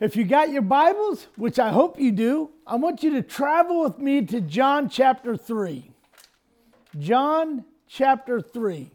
If 0.00 0.16
you 0.16 0.24
got 0.24 0.48
your 0.48 0.62
Bibles, 0.62 1.26
which 1.36 1.58
I 1.58 1.68
hope 1.68 2.00
you 2.00 2.10
do, 2.10 2.50
I 2.66 2.76
want 2.76 3.02
you 3.02 3.12
to 3.12 3.22
travel 3.22 3.82
with 3.82 3.98
me 3.98 4.22
to 4.22 4.40
John 4.40 4.88
chapter 4.88 5.36
3. 5.36 5.90
John 6.98 7.66
chapter 7.86 8.40
3. 8.40 8.90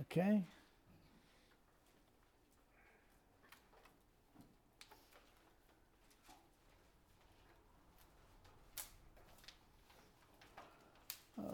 Okay. 0.00 0.42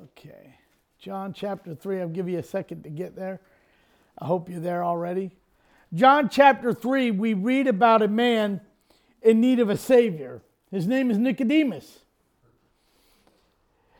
Okay. 0.03 0.55
John 1.00 1.32
chapter 1.32 1.75
3. 1.75 2.03
I'll 2.03 2.09
give 2.09 2.29
you 2.29 2.39
a 2.39 2.43
second 2.45 2.84
to 2.84 2.91
get 2.91 3.16
there. 3.16 3.41
I 4.23 4.25
hope 4.25 4.48
you're 4.48 4.61
there 4.61 4.84
already. 4.84 5.32
John 5.93 6.29
chapter 6.29 6.72
3, 6.72 7.11
we 7.11 7.35
read 7.35 7.67
about 7.67 8.03
a 8.03 8.08
man 8.08 8.61
in 9.21 9.40
need 9.40 9.58
of 9.58 9.68
a 9.68 9.76
Savior. 9.76 10.43
His 10.71 10.86
name 10.86 11.11
is 11.11 11.18
Nicodemus. 11.18 11.98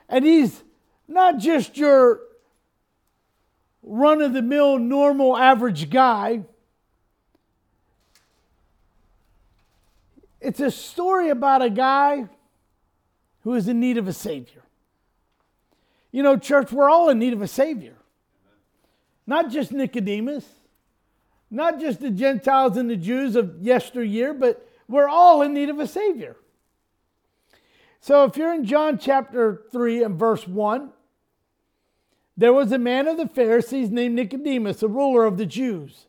And 0.09 0.25
he's 0.25 0.63
not 1.09 1.39
just 1.39 1.77
your 1.77 2.21
run 3.83 4.23
of 4.23 4.33
the 4.33 4.43
mill, 4.43 4.79
normal, 4.79 5.37
average 5.37 5.91
guy. 5.91 6.43
It's 10.41 10.61
a 10.61 10.71
story 10.71 11.31
about 11.31 11.63
a 11.63 11.71
guy 11.71 12.29
who 13.43 13.55
is 13.55 13.67
in 13.67 13.81
need 13.81 13.99
of 13.99 14.07
a 14.07 14.13
Savior. 14.13 14.63
You 16.13 16.23
know, 16.23 16.37
church, 16.37 16.71
we're 16.71 16.89
all 16.89 17.09
in 17.09 17.19
need 17.19 17.33
of 17.33 17.43
a 17.43 17.49
Savior. 17.49 17.97
Not 19.27 19.51
just 19.51 19.73
Nicodemus, 19.73 20.45
not 21.51 21.79
just 21.79 22.01
the 22.01 22.11
Gentiles 22.11 22.77
and 22.77 22.89
the 22.89 22.97
Jews 22.97 23.37
of 23.37 23.61
yesteryear, 23.61 24.35
but 24.35 24.69
we're 24.89 25.09
all 25.09 25.43
in 25.43 25.55
need 25.55 25.69
of 25.69 25.79
a 25.79 25.87
Savior. 25.87 26.37
So 28.01 28.25
if 28.25 28.37
you're 28.37 28.55
in 28.55 28.65
John 28.65 28.99
chapter 28.99 29.63
3 29.71 30.03
and 30.03 30.19
verse 30.19 30.49
1, 30.49 30.91
there 32.37 32.53
was 32.53 32.73
a 32.73 32.79
man 32.79 33.07
of 33.07 33.17
the 33.17 33.29
Pharisees 33.29 33.91
named 33.91 34.17
Nicodemus, 34.17 34.83
a 34.83 34.89
ruler 34.89 35.25
of 35.25 35.37
the 35.37 35.47
Jews. 35.47 36.07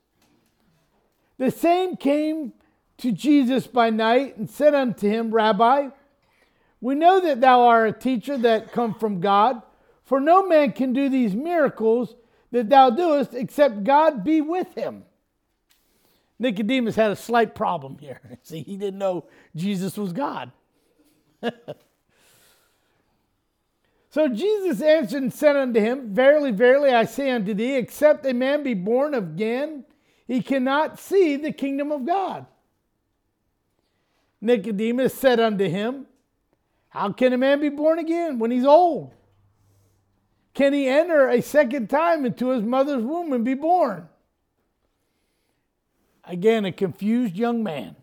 The 1.37 1.51
same 1.51 1.97
came 1.97 2.53
to 2.97 3.11
Jesus 3.11 3.67
by 3.67 3.89
night 3.89 4.37
and 4.37 4.49
said 4.49 4.73
unto 4.73 5.09
him, 5.09 5.31
Rabbi, 5.31 5.89
we 6.79 6.95
know 6.95 7.19
that 7.19 7.41
thou 7.41 7.61
art 7.61 7.89
a 7.89 7.93
teacher 7.93 8.37
that 8.37 8.71
come 8.71 8.93
from 8.95 9.19
God, 9.19 9.61
for 10.03 10.19
no 10.19 10.47
man 10.47 10.71
can 10.71 10.93
do 10.93 11.09
these 11.09 11.35
miracles 11.35 12.15
that 12.53 12.69
thou 12.69 12.89
doest 12.91 13.33
except 13.33 13.83
God 13.83 14.23
be 14.23 14.39
with 14.39 14.73
him. 14.75 15.03
Nicodemus 16.37 16.95
had 16.95 17.11
a 17.11 17.15
slight 17.15 17.55
problem 17.55 17.97
here. 17.97 18.21
See, 18.43 18.61
he 18.61 18.77
didn't 18.77 18.99
know 18.99 19.25
Jesus 19.55 19.97
was 19.97 20.13
God. 20.13 20.51
so 24.09 24.27
Jesus 24.27 24.81
answered 24.81 25.23
and 25.23 25.33
said 25.33 25.55
unto 25.55 25.79
him, 25.79 26.13
Verily, 26.13 26.51
verily, 26.51 26.91
I 26.91 27.05
say 27.05 27.31
unto 27.31 27.55
thee, 27.55 27.75
except 27.75 28.23
a 28.25 28.33
man 28.33 28.61
be 28.61 28.75
born 28.75 29.15
again, 29.15 29.83
he 30.27 30.43
cannot 30.43 30.99
see 30.99 31.35
the 31.35 31.51
kingdom 31.51 31.91
of 31.91 32.05
God. 32.05 32.45
Nicodemus 34.41 35.15
said 35.15 35.39
unto 35.39 35.67
him, 35.67 36.05
How 36.89 37.11
can 37.13 37.33
a 37.33 37.37
man 37.37 37.61
be 37.61 37.69
born 37.69 37.97
again 37.97 38.37
when 38.37 38.51
he's 38.51 38.65
old? 38.65 39.11
Can 40.53 40.73
he 40.73 40.87
enter 40.87 41.27
a 41.27 41.41
second 41.41 41.89
time 41.89 42.25
into 42.25 42.49
his 42.49 42.63
mother's 42.63 43.03
womb 43.03 43.33
and 43.33 43.43
be 43.43 43.55
born? 43.55 44.07
Again, 46.25 46.65
a 46.65 46.71
confused 46.71 47.35
young 47.35 47.63
man. 47.63 47.95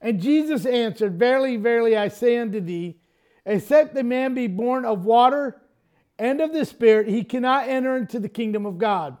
And 0.00 0.20
Jesus 0.20 0.64
answered, 0.64 1.18
Verily, 1.18 1.56
verily, 1.56 1.96
I 1.96 2.08
say 2.08 2.38
unto 2.38 2.60
thee, 2.60 3.00
except 3.44 3.94
the 3.94 4.04
man 4.04 4.34
be 4.34 4.46
born 4.46 4.84
of 4.84 5.04
water 5.04 5.60
and 6.18 6.40
of 6.40 6.52
the 6.52 6.64
Spirit, 6.64 7.08
he 7.08 7.24
cannot 7.24 7.68
enter 7.68 7.96
into 7.96 8.20
the 8.20 8.28
kingdom 8.28 8.64
of 8.64 8.78
God. 8.78 9.16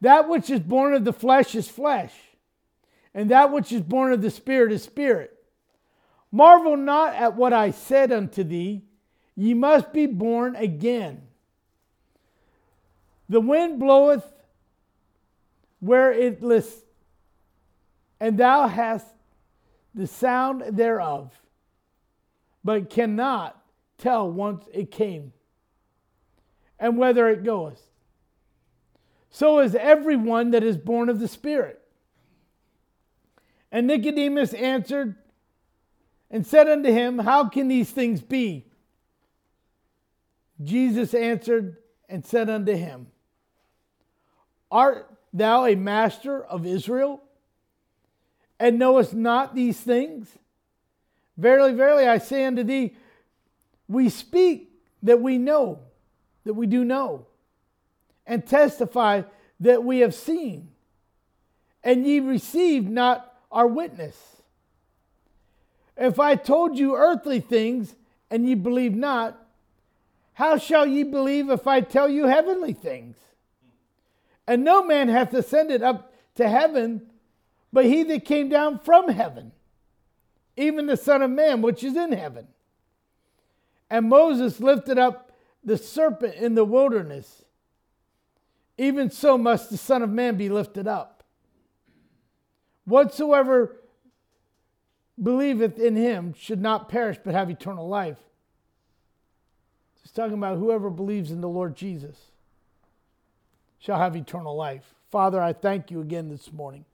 That 0.00 0.28
which 0.28 0.50
is 0.50 0.60
born 0.60 0.94
of 0.94 1.04
the 1.04 1.12
flesh 1.12 1.54
is 1.54 1.68
flesh, 1.68 2.12
and 3.14 3.30
that 3.30 3.52
which 3.52 3.70
is 3.72 3.82
born 3.82 4.12
of 4.12 4.22
the 4.22 4.30
Spirit 4.30 4.72
is 4.72 4.82
spirit. 4.82 5.32
Marvel 6.32 6.76
not 6.76 7.14
at 7.14 7.36
what 7.36 7.52
I 7.52 7.70
said 7.70 8.12
unto 8.12 8.44
thee 8.44 8.82
Ye 9.36 9.54
must 9.54 9.92
be 9.92 10.06
born 10.06 10.54
again. 10.56 11.22
The 13.28 13.40
wind 13.40 13.80
bloweth 13.80 14.24
where 15.80 16.12
it 16.12 16.42
lists, 16.42 16.82
and 18.20 18.38
thou 18.38 18.68
hast 18.68 19.06
the 19.94 20.06
sound 20.06 20.62
thereof, 20.76 21.32
but 22.62 22.90
cannot 22.90 23.60
tell 23.98 24.30
whence 24.30 24.64
it 24.72 24.90
came 24.90 25.32
and 26.78 26.98
whither 26.98 27.28
it 27.28 27.44
goeth. 27.44 27.82
So 29.30 29.60
is 29.60 29.74
everyone 29.74 30.50
that 30.52 30.62
is 30.62 30.76
born 30.76 31.08
of 31.08 31.18
the 31.18 31.28
Spirit. 31.28 31.80
And 33.72 33.86
Nicodemus 33.86 34.54
answered 34.54 35.16
and 36.30 36.46
said 36.46 36.68
unto 36.68 36.92
him, 36.92 37.18
How 37.18 37.48
can 37.48 37.68
these 37.68 37.90
things 37.90 38.20
be? 38.20 38.66
Jesus 40.62 41.14
answered 41.14 41.76
and 42.08 42.24
said 42.24 42.48
unto 42.48 42.72
him, 42.74 43.08
Art 44.70 45.10
thou 45.32 45.66
a 45.66 45.74
master 45.74 46.42
of 46.44 46.66
Israel, 46.66 47.22
and 48.58 48.78
knowest 48.78 49.14
not 49.14 49.54
these 49.54 49.78
things? 49.80 50.38
Verily, 51.36 51.72
verily, 51.72 52.06
I 52.06 52.18
say 52.18 52.44
unto 52.44 52.62
thee, 52.62 52.96
we 53.88 54.08
speak 54.08 54.70
that 55.02 55.20
we 55.20 55.38
know, 55.38 55.80
that 56.44 56.54
we 56.54 56.66
do 56.66 56.84
know, 56.84 57.26
and 58.26 58.46
testify 58.46 59.22
that 59.60 59.84
we 59.84 60.00
have 60.00 60.14
seen, 60.14 60.70
and 61.82 62.06
ye 62.06 62.20
receive 62.20 62.88
not 62.88 63.34
our 63.50 63.66
witness. 63.66 64.16
If 65.96 66.18
I 66.18 66.34
told 66.34 66.78
you 66.78 66.96
earthly 66.96 67.40
things, 67.40 67.94
and 68.30 68.48
ye 68.48 68.54
believe 68.54 68.94
not, 68.94 69.43
how 70.34 70.58
shall 70.58 70.86
ye 70.86 71.04
believe 71.04 71.48
if 71.48 71.66
I 71.66 71.80
tell 71.80 72.08
you 72.08 72.26
heavenly 72.26 72.72
things? 72.72 73.16
And 74.46 74.64
no 74.64 74.84
man 74.84 75.08
hath 75.08 75.32
ascended 75.32 75.82
up 75.82 76.12
to 76.34 76.48
heaven, 76.48 77.02
but 77.72 77.84
he 77.84 78.02
that 78.04 78.24
came 78.24 78.48
down 78.48 78.80
from 78.80 79.08
heaven, 79.08 79.52
even 80.56 80.86
the 80.86 80.96
Son 80.96 81.22
of 81.22 81.30
Man, 81.30 81.62
which 81.62 81.82
is 81.82 81.96
in 81.96 82.12
heaven. 82.12 82.48
And 83.88 84.08
Moses 84.08 84.60
lifted 84.60 84.98
up 84.98 85.32
the 85.62 85.78
serpent 85.78 86.34
in 86.34 86.54
the 86.54 86.64
wilderness. 86.64 87.44
Even 88.76 89.10
so 89.10 89.38
must 89.38 89.70
the 89.70 89.76
Son 89.76 90.02
of 90.02 90.10
Man 90.10 90.36
be 90.36 90.48
lifted 90.48 90.88
up. 90.88 91.22
Whatsoever 92.84 93.80
believeth 95.22 95.78
in 95.78 95.94
him 95.94 96.34
should 96.36 96.60
not 96.60 96.88
perish 96.88 97.18
but 97.24 97.34
have 97.34 97.50
eternal 97.50 97.88
life. 97.88 98.18
He's 100.04 100.12
talking 100.12 100.34
about 100.34 100.58
whoever 100.58 100.90
believes 100.90 101.30
in 101.30 101.40
the 101.40 101.48
Lord 101.48 101.74
Jesus 101.74 102.16
shall 103.78 103.98
have 103.98 104.14
eternal 104.14 104.54
life. 104.54 104.94
Father, 105.10 105.40
I 105.40 105.54
thank 105.54 105.90
you 105.90 106.02
again 106.02 106.28
this 106.28 106.52
morning. 106.52 106.84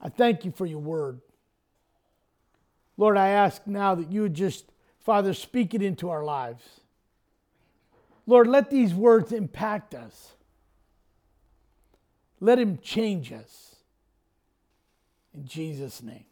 I 0.00 0.08
thank 0.08 0.44
you 0.44 0.52
for 0.52 0.66
your 0.66 0.78
word. 0.78 1.20
Lord, 2.96 3.16
I 3.16 3.30
ask 3.30 3.66
now 3.66 3.96
that 3.96 4.12
you 4.12 4.22
would 4.22 4.34
just, 4.34 4.66
Father, 5.00 5.34
speak 5.34 5.74
it 5.74 5.82
into 5.82 6.10
our 6.10 6.22
lives. 6.22 6.62
Lord, 8.26 8.46
let 8.46 8.70
these 8.70 8.94
words 8.94 9.32
impact 9.32 9.94
us. 9.94 10.32
Let 12.38 12.58
him 12.58 12.78
change 12.78 13.32
us. 13.32 13.76
In 15.34 15.44
Jesus' 15.44 16.02
name. 16.02 16.24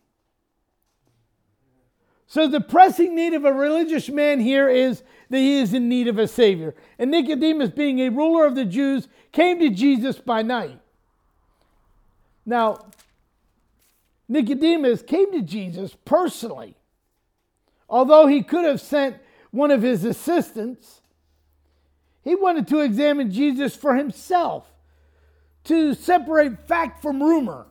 So, 2.31 2.47
the 2.47 2.61
pressing 2.61 3.17
need 3.17 3.35
of 3.35 3.45
a 3.45 3.53
religious 3.53 4.09
man 4.09 4.39
here 4.39 4.69
is 4.69 5.03
that 5.31 5.39
he 5.39 5.59
is 5.59 5.75
in 5.75 5.89
need 5.89 6.07
of 6.07 6.17
a 6.17 6.29
Savior. 6.29 6.77
And 6.97 7.11
Nicodemus, 7.11 7.71
being 7.71 7.99
a 7.99 8.09
ruler 8.09 8.47
of 8.47 8.55
the 8.55 8.65
Jews, 8.65 9.09
came 9.33 9.59
to 9.59 9.69
Jesus 9.69 10.21
by 10.21 10.43
night. 10.43 10.79
Now, 12.47 12.87
Nicodemus 14.29 15.03
came 15.03 15.33
to 15.33 15.43
Jesus 15.43 15.97
personally. 16.05 16.77
Although 17.89 18.29
he 18.29 18.45
could 18.45 18.65
have 18.65 18.81
sent 18.81 19.17
one 19.51 19.73
of 19.73 19.83
his 19.83 20.05
assistants, 20.05 21.01
he 22.23 22.37
wanted 22.37 22.69
to 22.69 22.79
examine 22.79 23.33
Jesus 23.33 23.75
for 23.75 23.97
himself, 23.97 24.73
to 25.65 25.95
separate 25.95 26.61
fact 26.69 27.03
from 27.03 27.21
rumor. 27.21 27.67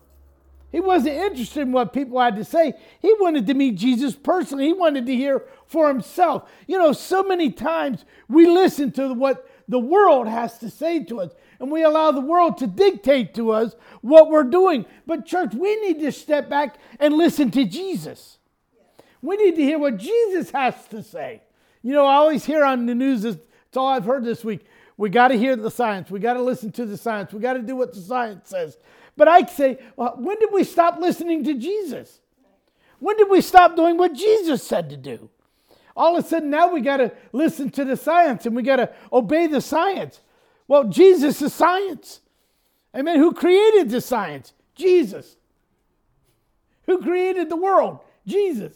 He 0.72 0.80
wasn't 0.80 1.16
interested 1.16 1.62
in 1.62 1.72
what 1.72 1.94
people 1.94 2.20
had 2.20 2.36
to 2.36 2.44
say. 2.44 2.74
He 3.00 3.14
wanted 3.20 3.48
to 3.48 3.54
meet 3.54 3.76
Jesus 3.76 4.14
personally. 4.16 4.66
He 4.66 4.74
wanted 4.74 5.08
to 5.08 5.16
hear 5.16 5.46
for 5.66 5.88
himself. 5.88 6.50
You 6.68 6.78
know, 6.78 6.94
so 6.94 7.24
many 7.24 7.52
times 7.52 8.06
we 8.28 8.46
listen 8.46 8.92
to 8.94 9.14
what 9.14 9.50
the 9.68 9.80
world 9.80 10.28
has 10.28 10.60
to 10.60 10.70
say 10.70 11.04
to 11.06 11.22
us. 11.22 11.32
And 11.60 11.72
we 11.72 11.84
allow 11.84 12.12
the 12.12 12.22
world 12.22 12.58
to 12.60 12.68
dictate 12.68 13.34
to 13.36 13.52
us 13.52 13.76
what 14.02 14.30
we're 14.30 14.44
doing. 14.44 14.86
But, 15.08 15.26
church, 15.26 15.54
we 15.54 15.76
need 15.82 16.00
to 16.02 16.12
step 16.12 16.50
back 16.50 16.76
and 17.00 17.16
listen 17.16 17.52
to 17.52 17.66
Jesus. 17.66 18.38
We 19.22 19.38
need 19.38 19.56
to 19.56 19.62
hear 19.62 19.80
what 19.80 19.98
Jesus 19.98 20.52
has 20.52 20.76
to 20.88 21.04
say. 21.04 21.42
You 21.82 21.94
know, 21.94 22.06
I 22.06 22.16
always 22.16 22.46
hear 22.46 22.64
on 22.64 22.86
the 22.86 22.96
news, 22.96 23.26
it's 23.26 23.38
all 23.76 23.88
I've 23.88 24.06
heard 24.06 24.24
this 24.24 24.44
week. 24.44 24.66
We 24.98 25.10
got 25.10 25.30
to 25.30 25.38
hear 25.38 25.56
the 25.56 25.72
science. 25.72 26.12
We 26.12 26.20
got 26.20 26.34
to 26.34 26.42
listen 26.42 26.72
to 26.74 26.86
the 26.86 26.98
science. 26.98 27.34
We 27.34 27.40
got 27.40 27.54
to 27.54 27.62
do 27.62 27.76
what 27.76 27.94
the 27.94 28.02
science 28.02 28.50
says. 28.50 28.78
But 29.20 29.28
I 29.28 29.46
say, 29.48 29.78
well, 29.98 30.16
when 30.18 30.40
did 30.40 30.54
we 30.54 30.64
stop 30.64 30.98
listening 30.98 31.44
to 31.44 31.54
Jesus? 31.54 32.22
When 33.00 33.18
did 33.18 33.30
we 33.30 33.42
stop 33.42 33.76
doing 33.76 33.98
what 33.98 34.14
Jesus 34.14 34.64
said 34.64 34.90
to 34.92 34.96
do? 34.96 35.30
All 35.94 36.16
of 36.16 36.24
a 36.24 36.28
sudden, 36.28 36.50
now 36.50 36.72
we 36.72 36.80
got 36.80 36.98
to 36.98 37.12
listen 37.34 37.70
to 37.72 37.84
the 37.84 37.98
science 37.98 38.46
and 38.46 38.56
we 38.56 38.64
got 38.64 38.78
to 38.78 38.90
obey 39.12 39.48
the 39.48 39.60
science. 39.60 40.22
Well, 40.70 40.86
Jesus 40.86 41.42
is 41.42 41.54
science. 41.54 42.22
Amen. 42.96 43.18
Who 43.18 43.34
created 43.34 43.90
the 43.90 44.00
science? 44.00 44.54
Jesus. 44.74 45.36
Who 46.86 47.02
created 47.02 47.50
the 47.50 47.58
world? 47.58 48.00
Jesus. 48.26 48.74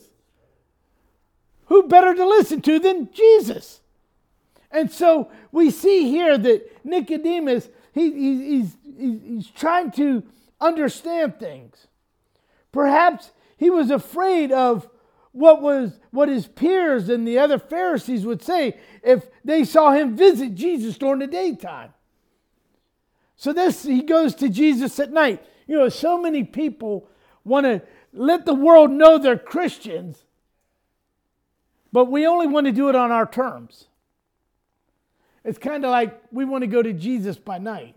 Who 1.67 1.87
better 1.87 2.13
to 2.13 2.25
listen 2.25 2.61
to 2.63 2.79
than 2.79 3.13
Jesus? 3.13 3.79
And 4.69 4.91
so 4.91 5.31
we 5.53 5.71
see 5.71 6.09
here 6.09 6.37
that 6.37 6.85
Nicodemus, 6.85 7.69
he, 7.93 8.11
he's, 8.11 8.75
he's, 8.97 9.21
he's 9.25 9.47
trying 9.47 9.91
to 9.91 10.23
understand 10.59 11.39
things. 11.39 11.87
Perhaps 12.71 13.31
he 13.57 13.69
was 13.69 13.91
afraid 13.91 14.51
of 14.51 14.89
what 15.31 15.61
was 15.61 15.99
what 16.11 16.29
his 16.29 16.47
peers 16.47 17.09
and 17.09 17.27
the 17.27 17.39
other 17.39 17.57
Pharisees 17.57 18.25
would 18.25 18.41
say 18.41 18.77
if 19.03 19.25
they 19.43 19.63
saw 19.63 19.91
him 19.91 20.15
visit 20.15 20.53
Jesus 20.55 20.97
during 20.97 21.19
the 21.19 21.27
daytime. 21.27 21.93
So 23.35 23.51
this 23.51 23.83
he 23.83 24.01
goes 24.01 24.35
to 24.35 24.49
Jesus 24.49 24.99
at 24.99 25.11
night. 25.11 25.43
You 25.67 25.77
know, 25.77 25.89
so 25.89 26.21
many 26.21 26.43
people 26.43 27.07
want 27.43 27.65
to 27.65 27.81
let 28.11 28.45
the 28.45 28.53
world 28.53 28.91
know 28.91 29.17
they're 29.17 29.37
Christians, 29.37 30.23
but 31.91 32.05
we 32.05 32.27
only 32.27 32.47
want 32.47 32.67
to 32.67 32.71
do 32.71 32.89
it 32.89 32.95
on 32.95 33.11
our 33.11 33.25
terms. 33.25 33.87
It's 35.43 35.59
kind 35.59 35.83
of 35.83 35.91
like 35.91 36.21
we 36.31 36.45
want 36.45 36.63
to 36.63 36.67
go 36.67 36.81
to 36.81 36.93
Jesus 36.93 37.37
by 37.37 37.57
night. 37.57 37.95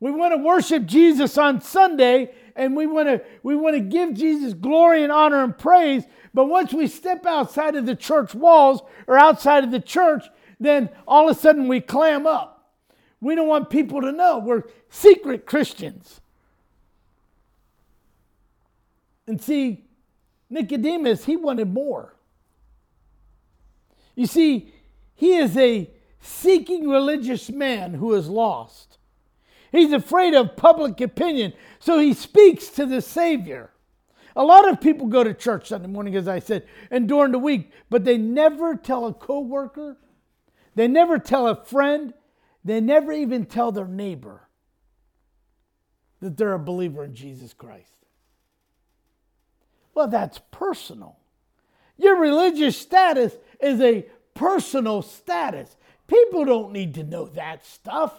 We 0.00 0.10
want 0.10 0.32
to 0.32 0.38
worship 0.38 0.84
Jesus 0.84 1.36
on 1.38 1.60
Sunday 1.60 2.32
and 2.54 2.76
we 2.76 2.86
want 2.86 3.08
to 3.08 3.22
we 3.42 3.56
want 3.56 3.74
to 3.74 3.80
give 3.80 4.14
Jesus 4.14 4.54
glory 4.54 5.02
and 5.02 5.10
honor 5.10 5.42
and 5.42 5.56
praise, 5.56 6.04
but 6.34 6.46
once 6.46 6.72
we 6.72 6.86
step 6.86 7.26
outside 7.26 7.74
of 7.74 7.86
the 7.86 7.96
church 7.96 8.34
walls 8.34 8.82
or 9.06 9.16
outside 9.16 9.64
of 9.64 9.70
the 9.70 9.80
church, 9.80 10.24
then 10.60 10.90
all 11.06 11.28
of 11.28 11.36
a 11.36 11.40
sudden 11.40 11.68
we 11.68 11.80
clam 11.80 12.26
up. 12.26 12.72
We 13.20 13.34
don't 13.34 13.48
want 13.48 13.70
people 13.70 14.00
to 14.02 14.12
know 14.12 14.38
we're 14.38 14.64
secret 14.88 15.46
Christians. 15.46 16.20
And 19.26 19.42
see, 19.42 19.84
Nicodemus, 20.48 21.24
he 21.24 21.36
wanted 21.36 21.72
more. 21.72 22.14
You 24.14 24.26
see, 24.26 24.72
he 25.14 25.36
is 25.36 25.56
a 25.56 25.90
seeking 26.20 26.88
religious 26.88 27.50
man 27.50 27.94
who 27.94 28.14
is 28.14 28.28
lost. 28.28 28.98
He's 29.70 29.92
afraid 29.92 30.34
of 30.34 30.56
public 30.56 31.00
opinion, 31.00 31.52
so 31.78 31.98
he 31.98 32.14
speaks 32.14 32.68
to 32.68 32.86
the 32.86 33.02
Savior. 33.02 33.70
A 34.34 34.44
lot 34.44 34.68
of 34.68 34.80
people 34.80 35.08
go 35.08 35.24
to 35.24 35.34
church 35.34 35.68
Sunday 35.68 35.88
morning, 35.88 36.14
as 36.16 36.28
I 36.28 36.38
said, 36.38 36.66
and 36.90 37.08
during 37.08 37.32
the 37.32 37.38
week, 37.38 37.70
but 37.90 38.04
they 38.04 38.16
never 38.16 38.76
tell 38.76 39.06
a 39.06 39.12
coworker, 39.12 39.98
they 40.74 40.88
never 40.88 41.18
tell 41.18 41.48
a 41.48 41.64
friend, 41.64 42.14
they 42.64 42.80
never 42.80 43.12
even 43.12 43.46
tell 43.46 43.72
their 43.72 43.86
neighbor 43.86 44.48
that 46.20 46.36
they're 46.36 46.54
a 46.54 46.58
believer 46.58 47.04
in 47.04 47.14
Jesus 47.14 47.52
Christ. 47.52 47.92
Well, 49.94 50.08
that's 50.08 50.40
personal. 50.50 51.16
Your 51.96 52.20
religious 52.20 52.76
status 52.76 53.36
is 53.60 53.80
a 53.80 54.06
personal 54.34 55.02
status. 55.02 55.76
People 56.08 56.44
don't 56.44 56.72
need 56.72 56.94
to 56.94 57.04
know 57.04 57.26
that 57.28 57.64
stuff. 57.64 58.12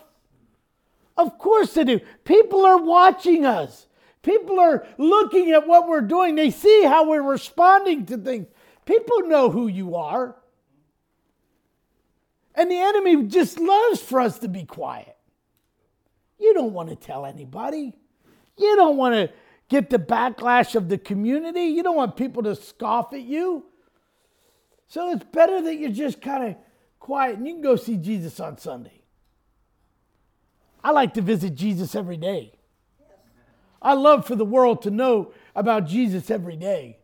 Of 1.18 1.38
course 1.38 1.74
they 1.74 1.84
do. 1.84 2.00
People 2.24 2.66
are 2.66 2.78
watching 2.78 3.46
us. 3.46 3.88
People 4.22 4.60
are 4.60 4.86
looking 4.98 5.52
at 5.52 5.68
what 5.68 5.88
we're 5.88 6.02
doing, 6.02 6.36
they 6.36 6.52
see 6.52 6.84
how 6.84 7.10
we're 7.10 7.22
responding 7.22 8.06
to 8.08 8.18
things. 8.18 8.48
People 8.86 9.22
know 9.22 9.50
who 9.50 9.68
you 9.68 9.96
are. 9.96 10.36
And 12.56 12.70
the 12.70 12.78
enemy 12.78 13.24
just 13.24 13.60
loves 13.60 14.02
for 14.02 14.20
us 14.20 14.40
to 14.40 14.48
be 14.48 14.66
quiet. 14.66 15.16
You 16.40 16.54
don't 16.54 16.74
want 16.74 16.90
to 16.90 16.96
tell 16.96 17.26
anybody. 17.26 17.94
You 18.58 18.76
don't 18.76 18.98
want 18.98 19.16
to 19.16 19.32
get 19.70 19.90
the 19.90 20.00
backlash 20.00 20.76
of 20.76 20.90
the 20.90 20.98
community. 20.98 21.64
You 21.64 21.84
don't 21.84 21.96
want 21.96 22.18
people 22.18 22.44
to 22.44 22.56
scoff 22.56 23.14
at 23.14 23.22
you. 23.22 23.66
So 24.88 25.12
it's 25.12 25.24
better 25.24 25.62
that 25.62 25.76
you're 25.76 25.92
just 25.92 26.22
kind 26.22 26.44
of 26.44 26.56
quiet 27.00 27.38
and 27.38 27.48
you 27.48 27.54
can 27.54 27.62
go 27.62 27.76
see 27.76 27.98
Jesus 27.98 28.40
on 28.40 28.58
Sunday. 28.58 29.02
I 30.84 30.92
like 30.92 31.14
to 31.16 31.22
visit 31.22 31.56
Jesus 31.56 31.96
every 31.96 32.18
day. 32.18 32.54
I 33.82 33.94
love 33.94 34.26
for 34.26 34.36
the 34.36 34.46
world 34.46 34.82
to 34.84 34.92
know 34.92 35.34
about 35.56 35.88
Jesus 35.88 36.30
every 36.30 36.56
day. 36.56 36.98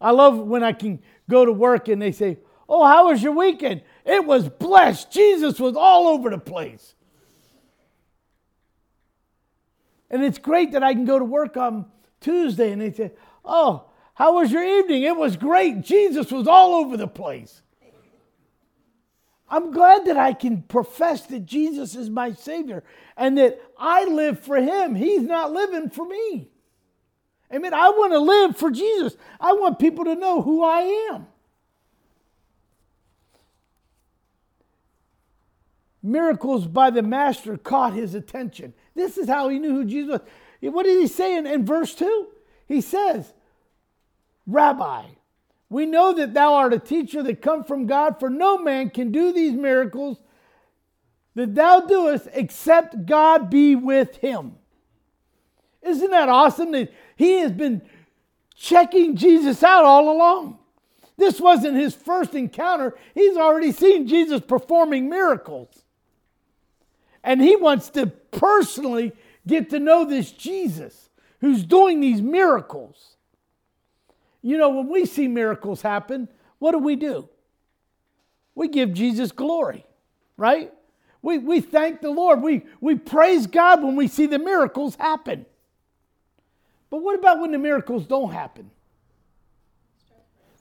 I 0.00 0.10
love 0.10 0.38
when 0.38 0.62
I 0.62 0.72
can 0.72 1.00
go 1.28 1.44
to 1.44 1.52
work 1.52 1.88
and 1.88 2.00
they 2.00 2.12
say, 2.12 2.38
Oh, 2.68 2.84
how 2.84 3.08
was 3.08 3.22
your 3.22 3.32
weekend? 3.32 3.82
It 4.04 4.24
was 4.24 4.48
blessed. 4.48 5.10
Jesus 5.12 5.60
was 5.60 5.76
all 5.76 6.08
over 6.08 6.30
the 6.30 6.38
place. 6.38 6.94
And 10.10 10.24
it's 10.24 10.38
great 10.38 10.72
that 10.72 10.82
I 10.82 10.92
can 10.92 11.04
go 11.04 11.18
to 11.18 11.24
work 11.24 11.56
on 11.56 11.86
Tuesday 12.20 12.72
and 12.72 12.80
they 12.80 12.92
say, 12.92 13.12
Oh, 13.44 13.84
how 14.14 14.34
was 14.34 14.50
your 14.50 14.64
evening? 14.64 15.02
It 15.02 15.16
was 15.16 15.36
great. 15.36 15.82
Jesus 15.82 16.32
was 16.32 16.48
all 16.48 16.74
over 16.74 16.96
the 16.96 17.08
place. 17.08 17.62
I'm 19.48 19.70
glad 19.70 20.06
that 20.06 20.16
I 20.16 20.32
can 20.32 20.62
profess 20.62 21.26
that 21.26 21.46
Jesus 21.46 21.94
is 21.94 22.10
my 22.10 22.32
Savior 22.32 22.82
and 23.16 23.38
that 23.38 23.60
I 23.78 24.04
live 24.04 24.40
for 24.40 24.56
Him. 24.56 24.94
He's 24.94 25.22
not 25.22 25.52
living 25.52 25.90
for 25.90 26.06
me. 26.06 26.48
Amen. 27.54 27.72
I 27.72 27.90
want 27.90 28.12
to 28.12 28.18
live 28.18 28.56
for 28.56 28.70
Jesus. 28.70 29.16
I 29.40 29.52
want 29.52 29.78
people 29.78 30.04
to 30.06 30.16
know 30.16 30.42
who 30.42 30.64
I 30.64 31.10
am. 31.12 31.26
Miracles 36.02 36.66
by 36.66 36.90
the 36.90 37.02
Master 37.02 37.56
caught 37.56 37.92
his 37.92 38.14
attention. 38.14 38.74
This 38.94 39.18
is 39.18 39.28
how 39.28 39.48
he 39.48 39.58
knew 39.58 39.72
who 39.72 39.84
Jesus 39.84 40.20
was. 40.20 40.72
What 40.72 40.84
did 40.84 41.00
he 41.00 41.08
say 41.08 41.36
in, 41.36 41.46
in 41.46 41.66
verse 41.66 41.94
2? 41.94 42.28
He 42.66 42.80
says, 42.80 43.32
Rabbi, 44.46 45.02
we 45.68 45.86
know 45.86 46.12
that 46.14 46.34
thou 46.34 46.54
art 46.54 46.72
a 46.72 46.78
teacher 46.78 47.22
that 47.24 47.42
come 47.42 47.64
from 47.64 47.86
God, 47.86 48.20
for 48.20 48.30
no 48.30 48.58
man 48.58 48.90
can 48.90 49.10
do 49.10 49.32
these 49.32 49.54
miracles 49.54 50.18
that 51.34 51.54
thou 51.54 51.80
doest 51.80 52.28
except 52.32 53.06
God 53.06 53.50
be 53.50 53.74
with 53.74 54.16
him. 54.16 54.54
Isn't 55.82 56.10
that 56.10 56.28
awesome 56.28 56.72
that 56.72 56.92
he 57.16 57.40
has 57.40 57.52
been 57.52 57.82
checking 58.54 59.16
Jesus 59.16 59.62
out 59.62 59.84
all 59.84 60.10
along? 60.10 60.58
This 61.16 61.40
wasn't 61.40 61.76
his 61.76 61.94
first 61.94 62.34
encounter. 62.34 62.96
He's 63.14 63.36
already 63.36 63.72
seen 63.72 64.06
Jesus 64.06 64.40
performing 64.40 65.08
miracles. 65.08 65.84
And 67.24 67.40
he 67.40 67.56
wants 67.56 67.90
to 67.90 68.06
personally 68.06 69.12
get 69.46 69.70
to 69.70 69.78
know 69.78 70.04
this 70.04 70.30
Jesus 70.30 71.10
who's 71.40 71.64
doing 71.64 72.00
these 72.00 72.22
miracles. 72.22 73.15
You 74.46 74.58
know, 74.58 74.68
when 74.68 74.88
we 74.88 75.06
see 75.06 75.26
miracles 75.26 75.82
happen, 75.82 76.28
what 76.60 76.70
do 76.70 76.78
we 76.78 76.94
do? 76.94 77.28
We 78.54 78.68
give 78.68 78.94
Jesus 78.94 79.32
glory, 79.32 79.84
right? 80.36 80.72
We, 81.20 81.38
we 81.38 81.60
thank 81.60 82.00
the 82.00 82.10
Lord. 82.10 82.42
We, 82.42 82.64
we 82.80 82.94
praise 82.94 83.48
God 83.48 83.82
when 83.82 83.96
we 83.96 84.06
see 84.06 84.26
the 84.26 84.38
miracles 84.38 84.94
happen. 84.94 85.46
But 86.90 87.02
what 87.02 87.18
about 87.18 87.40
when 87.40 87.50
the 87.50 87.58
miracles 87.58 88.06
don't 88.06 88.32
happen? 88.32 88.70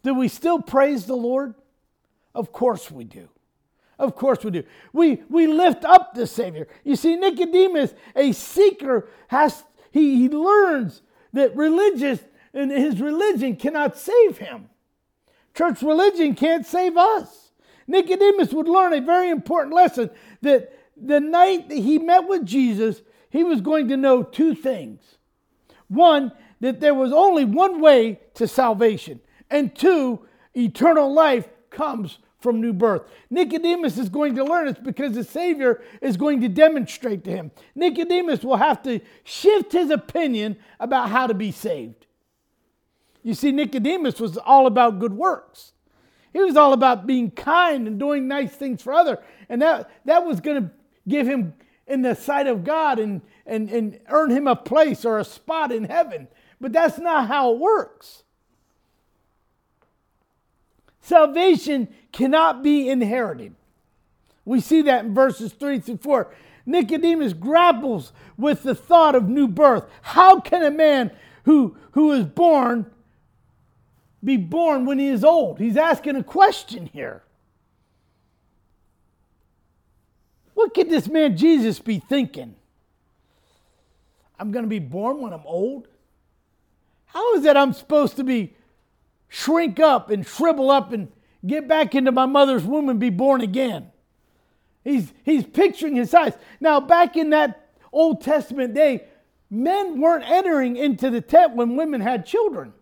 Do 0.01 0.15
we 0.15 0.29
still 0.29 0.63
praise 0.63 1.05
the 1.05 1.15
Lord? 1.15 1.53
Of 2.33 2.51
course 2.51 2.89
we 2.89 3.03
do. 3.03 3.29
Of 3.99 4.15
course 4.15 4.43
we 4.43 4.49
do. 4.49 4.63
We, 4.93 5.21
we 5.29 5.45
lift 5.45 5.85
up 5.85 6.15
the 6.15 6.25
Savior. 6.25 6.67
You 6.83 6.95
see, 6.95 7.17
Nicodemus, 7.17 7.93
a 8.15 8.31
seeker, 8.31 9.07
has 9.27 9.63
he, 9.91 10.15
he 10.15 10.29
learns 10.29 11.03
that 11.33 11.55
religious 11.55 12.19
and 12.55 12.71
his 12.71 12.99
religion 13.01 13.55
cannot 13.55 13.97
save 13.97 14.37
him. 14.37 14.69
Church 15.53 15.81
religion 15.81 16.33
can't 16.33 16.65
save 16.65 16.97
us. 16.97 17.51
Nicodemus 17.87 18.51
would 18.53 18.67
learn 18.67 18.93
a 18.93 19.01
very 19.01 19.29
important 19.29 19.75
lesson 19.75 20.09
that 20.41 20.73
the 20.97 21.19
night 21.19 21.69
that 21.69 21.75
he 21.75 21.99
met 21.99 22.27
with 22.27 22.45
Jesus, 22.45 23.01
he 23.29 23.43
was 23.43 23.61
going 23.61 23.89
to 23.89 23.97
know 23.97 24.23
two 24.23 24.55
things. 24.55 25.17
One, 25.87 26.31
that 26.61 26.79
there 26.79 26.95
was 26.95 27.11
only 27.11 27.45
one 27.45 27.79
way 27.79 28.19
to 28.35 28.47
salvation, 28.47 29.19
and 29.51 29.75
two, 29.75 30.25
eternal 30.55 31.13
life 31.13 31.47
comes 31.69 32.17
from 32.39 32.61
new 32.61 32.73
birth. 32.73 33.03
Nicodemus 33.29 33.97
is 33.97 34.09
going 34.09 34.35
to 34.35 34.43
learn 34.43 34.67
this 34.67 34.77
because 34.77 35.13
the 35.13 35.23
Savior 35.23 35.81
is 36.01 36.15
going 36.15 36.41
to 36.41 36.47
demonstrate 36.47 37.23
to 37.25 37.31
him. 37.31 37.51
Nicodemus 37.75 38.43
will 38.43 38.57
have 38.57 38.81
to 38.83 38.99
shift 39.23 39.73
his 39.73 39.89
opinion 39.89 40.57
about 40.79 41.09
how 41.09 41.27
to 41.27 41.33
be 41.33 41.51
saved. 41.51 42.04
You 43.25 43.33
see, 43.33 43.51
Nicodemus 43.51 44.19
was 44.19 44.37
all 44.37 44.67
about 44.67 44.99
good 44.99 45.13
works. 45.13 45.73
He 46.31 46.39
was 46.41 46.55
all 46.55 46.73
about 46.73 47.07
being 47.07 47.31
kind 47.31 47.87
and 47.87 47.97
doing 47.97 48.27
nice 48.27 48.51
things 48.51 48.83
for 48.83 48.93
others. 48.93 49.17
And 49.49 49.63
that, 49.63 49.89
that 50.05 50.23
was 50.23 50.39
going 50.39 50.61
to 50.61 50.71
give 51.07 51.25
him 51.25 51.55
in 51.87 52.03
the 52.03 52.13
sight 52.13 52.45
of 52.45 52.63
God 52.63 52.99
and, 52.99 53.21
and, 53.47 53.67
and 53.71 53.99
earn 54.09 54.29
him 54.29 54.45
a 54.45 54.55
place 54.55 55.05
or 55.05 55.17
a 55.17 55.25
spot 55.25 55.71
in 55.71 55.85
heaven. 55.85 56.27
But 56.61 56.71
that's 56.71 56.99
not 56.99 57.27
how 57.27 57.51
it 57.53 57.59
works. 57.59 58.21
Salvation 61.01 61.87
cannot 62.11 62.61
be 62.61 62.87
inherited. 62.87 63.55
We 64.45 64.59
see 64.59 64.83
that 64.83 65.05
in 65.05 65.15
verses 65.15 65.51
3 65.51 65.79
through 65.79 65.97
4. 65.97 66.31
Nicodemus 66.67 67.33
grapples 67.33 68.13
with 68.37 68.61
the 68.61 68.75
thought 68.75 69.15
of 69.15 69.27
new 69.27 69.47
birth. 69.47 69.85
How 70.03 70.39
can 70.39 70.61
a 70.61 70.69
man 70.69 71.09
who, 71.45 71.75
who 71.93 72.11
is 72.11 72.25
born 72.25 72.91
be 74.25 74.37
born 74.37 74.85
when 74.85 74.99
he 74.99 75.07
is 75.07 75.23
old? 75.23 75.59
He's 75.59 75.77
asking 75.77 76.15
a 76.15 76.23
question 76.23 76.89
here. 76.91 77.23
What 80.55 80.73
could 80.73 80.89
this 80.89 81.07
man 81.07 81.37
Jesus 81.37 81.79
be 81.79 81.99
thinking? 81.99 82.55
I'm 84.39 84.51
going 84.51 84.65
to 84.65 84.69
be 84.69 84.79
born 84.79 85.21
when 85.21 85.31
I'm 85.31 85.45
old? 85.45 85.87
How 87.05 87.35
is 87.35 87.45
it 87.45 87.55
I'm 87.55 87.73
supposed 87.73 88.17
to 88.17 88.23
be 88.23 88.55
shrink 89.27 89.79
up 89.79 90.09
and 90.09 90.25
shrivel 90.25 90.71
up 90.71 90.91
and 90.91 91.11
get 91.45 91.67
back 91.67 91.93
into 91.93 92.11
my 92.11 92.25
mother's 92.25 92.63
womb 92.63 92.89
and 92.89 92.99
be 92.99 93.09
born 93.09 93.41
again? 93.41 93.91
He's, 94.83 95.13
he's 95.23 95.43
picturing 95.43 95.95
his 95.95 96.09
size. 96.11 96.33
Now, 96.59 96.79
back 96.79 97.15
in 97.15 97.29
that 97.31 97.69
Old 97.91 98.21
Testament 98.21 98.73
day, 98.73 99.05
men 99.49 99.99
weren't 99.99 100.29
entering 100.29 100.77
into 100.77 101.09
the 101.09 101.21
tent 101.21 101.55
when 101.55 101.75
women 101.75 102.01
had 102.01 102.25
children. 102.25 102.73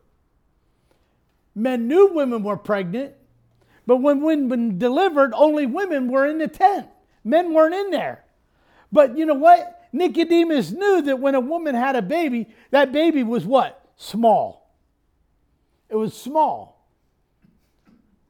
Men 1.56 1.88
knew 1.88 2.14
women 2.14 2.44
were 2.44 2.58
pregnant, 2.58 3.14
but 3.86 3.98
when 3.98 4.22
women 4.22 4.78
delivered, 4.78 5.34
only 5.36 5.66
women 5.66 6.10
were 6.10 6.26
in 6.26 6.38
the 6.38 6.48
tent. 6.48 6.88
Men 7.24 7.54
weren't 7.54 7.76
in 7.76 7.92
there. 7.92 8.24
But 8.92 9.18
you 9.18 9.26
know 9.26 9.36
what? 9.36 9.88
Nicodemus 9.92 10.72
knew 10.72 11.02
that 11.04 11.20
when 11.20 11.36
a 11.36 11.40
woman 11.40 11.76
had 11.76 11.96
a 11.96 12.02
baby, 12.02 12.48
that 12.72 12.92
baby 12.92 13.24
was 13.24 13.46
what? 13.46 13.88
Small. 13.96 14.74
It 15.90 15.96
was 15.96 16.20
small. 16.20 16.74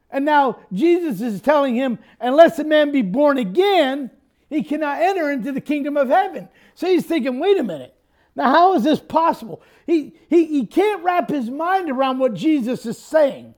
And 0.09 0.25
now 0.25 0.59
Jesus 0.71 1.21
is 1.21 1.41
telling 1.41 1.75
him, 1.75 1.97
unless 2.19 2.59
a 2.59 2.63
man 2.63 2.91
be 2.91 3.01
born 3.01 3.37
again, 3.37 4.11
he 4.49 4.63
cannot 4.63 5.01
enter 5.01 5.31
into 5.31 5.51
the 5.51 5.61
kingdom 5.61 5.97
of 5.97 6.09
heaven. 6.09 6.49
So 6.75 6.87
he's 6.87 7.05
thinking, 7.05 7.39
wait 7.39 7.57
a 7.57 7.63
minute. 7.63 7.92
Now, 8.35 8.51
how 8.51 8.73
is 8.75 8.83
this 8.83 8.99
possible? 8.99 9.61
He, 9.85 10.13
he, 10.29 10.45
he 10.45 10.65
can't 10.65 11.03
wrap 11.03 11.29
his 11.29 11.49
mind 11.49 11.89
around 11.89 12.19
what 12.19 12.33
Jesus 12.33 12.85
is 12.85 12.97
saying. 12.97 13.53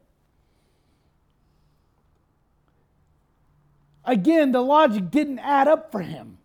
Again, 4.04 4.52
the 4.52 4.62
logic 4.62 5.10
didn't 5.10 5.40
add 5.40 5.68
up 5.68 5.92
for 5.92 6.02
him. 6.02 6.38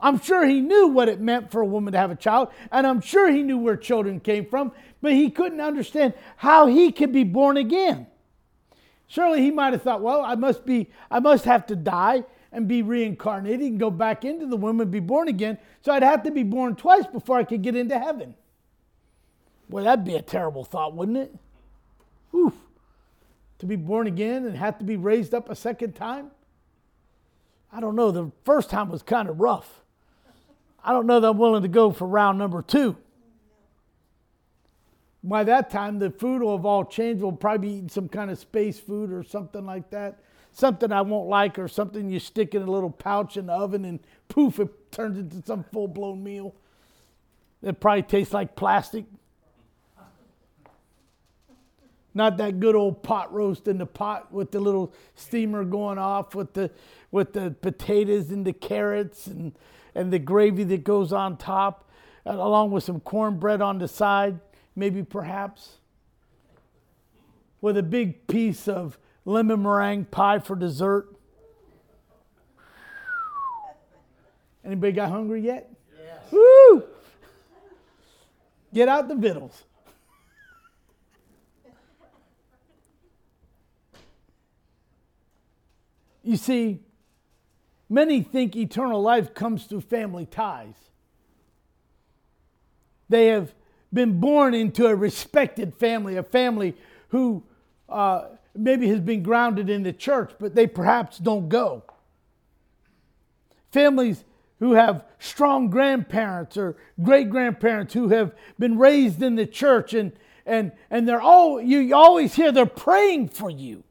I'm 0.00 0.20
sure 0.20 0.46
he 0.46 0.60
knew 0.60 0.88
what 0.88 1.08
it 1.08 1.20
meant 1.20 1.50
for 1.50 1.60
a 1.60 1.66
woman 1.66 1.92
to 1.92 1.98
have 1.98 2.12
a 2.12 2.16
child, 2.16 2.48
and 2.70 2.86
I'm 2.86 3.00
sure 3.00 3.30
he 3.30 3.42
knew 3.42 3.58
where 3.58 3.76
children 3.76 4.20
came 4.20 4.46
from, 4.46 4.72
but 5.02 5.12
he 5.12 5.28
couldn't 5.28 5.60
understand 5.60 6.14
how 6.36 6.66
he 6.66 6.92
could 6.92 7.12
be 7.12 7.24
born 7.24 7.56
again. 7.56 8.06
Surely 9.08 9.42
he 9.42 9.50
might 9.50 9.72
have 9.72 9.82
thought, 9.82 10.02
well, 10.02 10.22
I 10.22 10.36
must 10.36 10.64
be, 10.64 10.90
I 11.10 11.18
must 11.18 11.46
have 11.46 11.66
to 11.66 11.76
die 11.76 12.24
and 12.52 12.66
be 12.66 12.82
reincarnated 12.82 13.60
and 13.60 13.80
go 13.80 13.90
back 13.90 14.24
into 14.24 14.46
the 14.46 14.56
womb 14.56 14.80
and 14.80 14.90
be 14.90 15.00
born 15.00 15.28
again. 15.28 15.58
So 15.82 15.92
I'd 15.92 16.02
have 16.02 16.22
to 16.24 16.30
be 16.30 16.42
born 16.42 16.76
twice 16.76 17.06
before 17.06 17.38
I 17.38 17.44
could 17.44 17.62
get 17.62 17.76
into 17.76 17.98
heaven. 17.98 18.34
Well, 19.68 19.84
that'd 19.84 20.04
be 20.04 20.14
a 20.16 20.22
terrible 20.22 20.64
thought, 20.64 20.94
wouldn't 20.94 21.18
it? 21.18 21.34
Oof. 22.34 22.54
To 23.58 23.66
be 23.66 23.76
born 23.76 24.06
again 24.06 24.46
and 24.46 24.56
have 24.56 24.78
to 24.78 24.84
be 24.84 24.96
raised 24.96 25.34
up 25.34 25.50
a 25.50 25.56
second 25.56 25.94
time? 25.94 26.30
I 27.72 27.80
don't 27.80 27.96
know. 27.96 28.10
The 28.10 28.30
first 28.44 28.70
time 28.70 28.88
was 28.88 29.02
kind 29.02 29.28
of 29.28 29.40
rough. 29.40 29.82
I 30.82 30.92
don't 30.92 31.06
know 31.06 31.20
that 31.20 31.28
I'm 31.28 31.38
willing 31.38 31.62
to 31.62 31.68
go 31.68 31.92
for 31.92 32.06
round 32.06 32.38
number 32.38 32.62
two. 32.62 32.96
By 35.22 35.44
that 35.44 35.68
time, 35.68 35.98
the 35.98 36.10
food 36.10 36.40
will 36.40 36.56
have 36.56 36.64
all 36.64 36.84
changed. 36.84 37.20
We'll 37.22 37.32
probably 37.32 37.68
be 37.68 37.74
eating 37.74 37.88
some 37.88 38.08
kind 38.08 38.30
of 38.30 38.38
space 38.38 38.78
food 38.78 39.12
or 39.12 39.22
something 39.22 39.66
like 39.66 39.90
that. 39.90 40.20
Something 40.58 40.90
I 40.90 41.02
won't 41.02 41.28
like, 41.28 41.56
or 41.56 41.68
something 41.68 42.10
you 42.10 42.18
stick 42.18 42.52
in 42.52 42.62
a 42.62 42.68
little 42.68 42.90
pouch 42.90 43.36
in 43.36 43.46
the 43.46 43.52
oven 43.52 43.84
and 43.84 44.00
poof, 44.28 44.58
it 44.58 44.90
turns 44.90 45.16
into 45.16 45.40
some 45.46 45.62
full 45.62 45.86
blown 45.86 46.24
meal. 46.24 46.52
It 47.62 47.78
probably 47.78 48.02
tastes 48.02 48.34
like 48.34 48.56
plastic. 48.56 49.04
Not 52.12 52.38
that 52.38 52.58
good 52.58 52.74
old 52.74 53.04
pot 53.04 53.32
roast 53.32 53.68
in 53.68 53.78
the 53.78 53.86
pot 53.86 54.32
with 54.32 54.50
the 54.50 54.58
little 54.58 54.92
steamer 55.14 55.62
going 55.62 55.96
off 55.96 56.34
with 56.34 56.54
the 56.54 56.72
with 57.12 57.34
the 57.34 57.54
potatoes 57.62 58.32
and 58.32 58.44
the 58.44 58.52
carrots 58.52 59.28
and, 59.28 59.52
and 59.94 60.12
the 60.12 60.18
gravy 60.18 60.64
that 60.64 60.82
goes 60.82 61.12
on 61.12 61.36
top, 61.36 61.88
uh, 62.26 62.32
along 62.32 62.72
with 62.72 62.82
some 62.82 62.98
cornbread 62.98 63.62
on 63.62 63.78
the 63.78 63.86
side, 63.86 64.40
maybe 64.74 65.04
perhaps, 65.04 65.76
with 67.60 67.76
a 67.76 67.82
big 67.84 68.26
piece 68.26 68.66
of 68.66 68.98
lemon 69.28 69.62
meringue 69.62 70.04
pie 70.06 70.38
for 70.38 70.56
dessert. 70.56 71.14
Anybody 74.64 74.92
got 74.92 75.10
hungry 75.10 75.42
yet? 75.42 75.70
Yes. 75.98 76.32
Woo! 76.32 76.84
Get 78.74 78.88
out 78.88 79.08
the 79.08 79.14
victuals. 79.14 79.64
You 86.22 86.36
see, 86.36 86.80
Many 87.88 88.22
think 88.22 88.54
eternal 88.54 89.00
life 89.00 89.32
comes 89.32 89.64
through 89.64 89.80
family 89.80 90.26
ties. 90.26 90.74
They 93.08 93.28
have 93.28 93.54
been 93.92 94.20
born 94.20 94.52
into 94.52 94.86
a 94.86 94.94
respected 94.94 95.74
family, 95.74 96.16
a 96.16 96.22
family 96.22 96.76
who 97.08 97.42
uh, 97.88 98.26
maybe 98.58 98.88
has 98.88 99.00
been 99.00 99.22
grounded 99.22 99.70
in 99.70 99.82
the 99.82 99.92
church, 99.92 100.32
but 100.38 100.54
they 100.54 100.66
perhaps 100.66 101.18
don't 101.18 101.48
go. 101.48 101.84
Families 103.70 104.24
who 104.58 104.72
have 104.72 105.04
strong 105.18 105.70
grandparents 105.70 106.56
or 106.56 106.76
great 107.02 107.30
grandparents 107.30 107.94
who 107.94 108.08
have 108.08 108.34
been 108.58 108.78
raised 108.78 109.22
in 109.22 109.36
the 109.36 109.46
church 109.46 109.94
and 109.94 110.12
and 110.44 110.72
and 110.90 111.08
they're 111.08 111.20
all 111.20 111.60
you 111.60 111.94
always 111.94 112.34
hear 112.34 112.50
they're 112.50 112.66
praying 112.66 113.28
for 113.28 113.50
you 113.50 113.84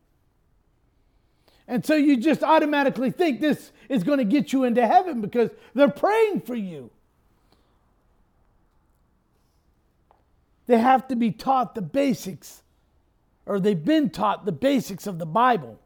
and 1.68 1.86
so 1.86 1.96
you 1.96 2.18
just 2.18 2.44
automatically 2.44 3.12
think 3.12 3.42
this 3.42 3.72
is 3.90 4.04
going 4.04 4.20
to 4.20 4.26
get 4.26 4.54
you 4.54 4.64
into 4.64 4.86
heaven 4.88 5.20
because 5.22 5.50
they're 5.74 5.90
praying 5.90 6.42
for 6.42 6.56
you. 6.56 6.90
They 10.66 10.78
have 10.78 11.08
to 11.10 11.16
be 11.16 11.32
taught 11.32 11.76
the 11.76 11.82
basics, 11.82 12.62
or 13.48 13.60
they've 13.60 13.84
been 13.84 14.10
taught 14.10 14.46
the 14.46 14.52
basics 14.52 15.08
of 15.08 15.18
the 15.18 15.26
Bible. 15.26 15.80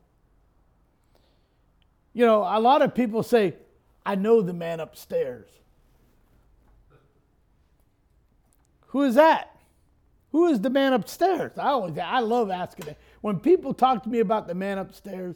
You 2.12 2.26
know, 2.26 2.42
a 2.42 2.60
lot 2.60 2.82
of 2.82 2.94
people 2.94 3.24
say, 3.24 3.56
I 4.06 4.16
know 4.16 4.42
the 4.42 4.54
man 4.54 4.80
upstairs. 4.80 5.48
Who 8.88 9.04
is 9.04 9.16
that? 9.16 9.56
Who 10.32 10.48
is 10.48 10.60
the 10.60 10.70
man 10.70 10.94
upstairs? 10.94 11.52
I 11.58 11.68
always 11.68 11.98
I 11.98 12.20
love 12.20 12.50
asking 12.50 12.88
it. 12.88 12.98
When 13.22 13.40
people 13.40 13.74
talk 13.74 14.04
to 14.04 14.10
me 14.10 14.20
about 14.20 14.48
the 14.48 14.56
man 14.56 14.80
upstairs, 14.80 15.36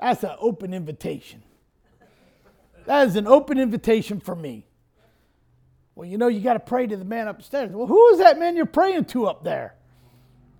that's 0.00 0.24
an 0.24 0.34
open 0.38 0.74
invitation. 0.74 1.42
That 2.86 3.06
is 3.06 3.14
an 3.16 3.28
open 3.28 3.58
invitation 3.58 4.18
for 4.18 4.34
me. 4.34 4.66
Well, 5.94 6.08
you 6.08 6.18
know, 6.18 6.26
you 6.26 6.40
got 6.40 6.54
to 6.54 6.60
pray 6.60 6.86
to 6.86 6.96
the 6.96 7.04
man 7.04 7.28
upstairs. 7.28 7.70
Well, 7.70 7.86
who 7.86 8.08
is 8.08 8.18
that 8.18 8.38
man 8.38 8.56
you're 8.56 8.66
praying 8.66 9.04
to 9.06 9.26
up 9.26 9.44
there? 9.44 9.76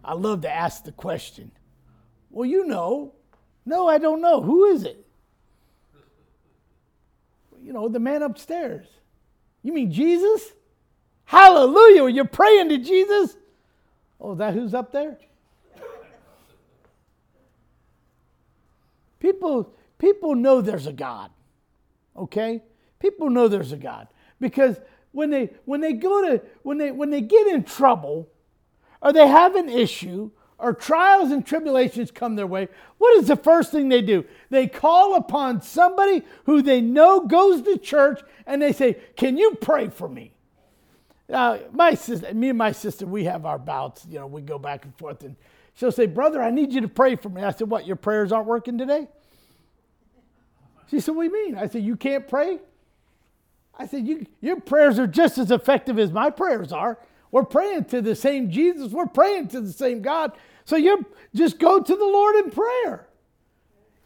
I 0.05 0.15
love 0.15 0.43
to 0.43 0.51
ask 0.51 0.85
the 0.85 0.93
question. 0.93 1.51
Well, 2.31 2.49
you 2.49 2.67
know. 2.67 3.13
No, 3.65 3.89
I 3.89 3.99
don't 3.99 4.21
know. 4.21 4.43
Who 4.43 4.65
is 4.67 4.85
it? 4.85 5.07
You 7.63 7.73
know, 7.73 7.89
the 7.89 8.01
man 8.01 8.23
upstairs. 8.23 8.87
You 9.63 9.73
mean 9.73 9.93
Jesus? 9.93 10.53
Hallelujah. 11.25 12.09
You're 12.09 12.25
praying 12.25 12.71
to 12.71 12.79
Jesus? 12.79 13.37
Oh, 14.21 14.33
is 14.33 14.39
that 14.39 14.55
who's 14.55 14.75
up 14.75 14.93
there? 14.93 15.19
People, 19.21 19.73
people 19.99 20.35
know 20.35 20.61
there's 20.61 20.89
a 20.89 20.93
God. 20.93 21.31
Okay? 22.17 22.61
People 22.99 23.31
know 23.31 23.47
there's 23.47 23.71
a 23.71 23.77
God. 23.77 24.09
Because 24.41 24.77
when 25.13 25.31
they 25.31 25.51
when 25.65 25.81
they 25.81 25.93
go 25.93 26.23
to 26.29 26.43
when 26.63 26.79
they 26.79 26.91
when 26.91 27.11
they 27.11 27.21
get 27.21 27.47
in 27.47 27.63
trouble 27.63 28.29
or 29.03 29.13
they 29.13 29.27
have 29.27 29.57
an 29.57 29.69
issue 29.69 30.31
or 30.59 30.73
trials 30.73 31.33
and 31.33 31.45
tribulations 31.45 32.13
come 32.13 32.37
their 32.37 32.47
way, 32.47 32.69
what 32.99 33.19
is 33.19 33.27
the 33.27 33.37
first 33.37 33.73
thing 33.73 33.89
they 33.89 34.01
do? 34.01 34.25
They 34.49 34.69
call 34.69 35.17
upon 35.17 35.61
somebody 35.61 36.23
who 36.45 36.63
they 36.63 36.81
know 36.81 37.21
goes 37.27 37.63
to 37.63 37.77
church 37.79 38.21
and 38.47 38.63
they 38.63 38.73
say, 38.73 38.97
Can 39.17 39.37
you 39.37 39.57
pray 39.61 39.89
for 39.89 40.09
me? 40.09 40.33
Now, 41.29 41.59
my 41.73 41.95
sister, 41.95 42.33
me 42.33 42.51
and 42.51 42.59
my 42.59 42.73
sister, 42.73 43.07
we 43.07 43.25
have 43.25 43.45
our 43.45 43.59
bouts. 43.59 44.07
You 44.09 44.21
know, 44.21 44.27
we 44.27 44.41
go 44.41 44.59
back 44.59 44.85
and 44.85 44.97
forth, 44.97 45.25
and 45.25 45.35
she'll 45.75 45.93
say, 45.93 46.07
Brother, 46.07 46.41
I 46.41 46.51
need 46.51 46.73
you 46.73 46.83
to 46.83 46.89
pray 46.89 47.17
for 47.17 47.29
me. 47.29 47.43
I 47.43 47.51
said, 47.51 47.69
What, 47.69 47.87
your 47.87 47.97
prayers 47.97 48.31
aren't 48.31 48.47
working 48.47 48.79
today? 48.79 49.09
She 50.91 51.01
said, 51.01 51.17
What 51.17 51.29
do 51.29 51.37
you 51.37 51.47
mean? 51.47 51.57
I 51.57 51.67
said, 51.67 51.83
You 51.83 51.97
can't 51.97 52.29
pray? 52.29 52.61
I 53.77 53.87
said, 53.87 54.07
you, 54.07 54.27
Your 54.41 54.61
prayers 54.61 54.99
are 55.01 55.07
just 55.09 55.39
as 55.39 55.51
effective 55.51 55.99
as 55.99 56.13
my 56.13 56.31
prayers 56.31 56.71
are. 56.71 56.99
We're 57.33 57.45
praying 57.45 57.87
to 57.87 58.01
the 58.01 58.15
same 58.15 58.51
Jesus, 58.51 58.93
we're 58.93 59.07
praying 59.07 59.49
to 59.49 59.61
the 59.61 59.73
same 59.73 60.03
God. 60.03 60.33
So 60.65 60.77
you 60.77 61.05
just 61.35 61.59
go 61.59 61.83
to 61.83 61.97
the 61.97 62.05
Lord 62.05 62.37
in 62.37 62.51
prayer. 62.53 63.09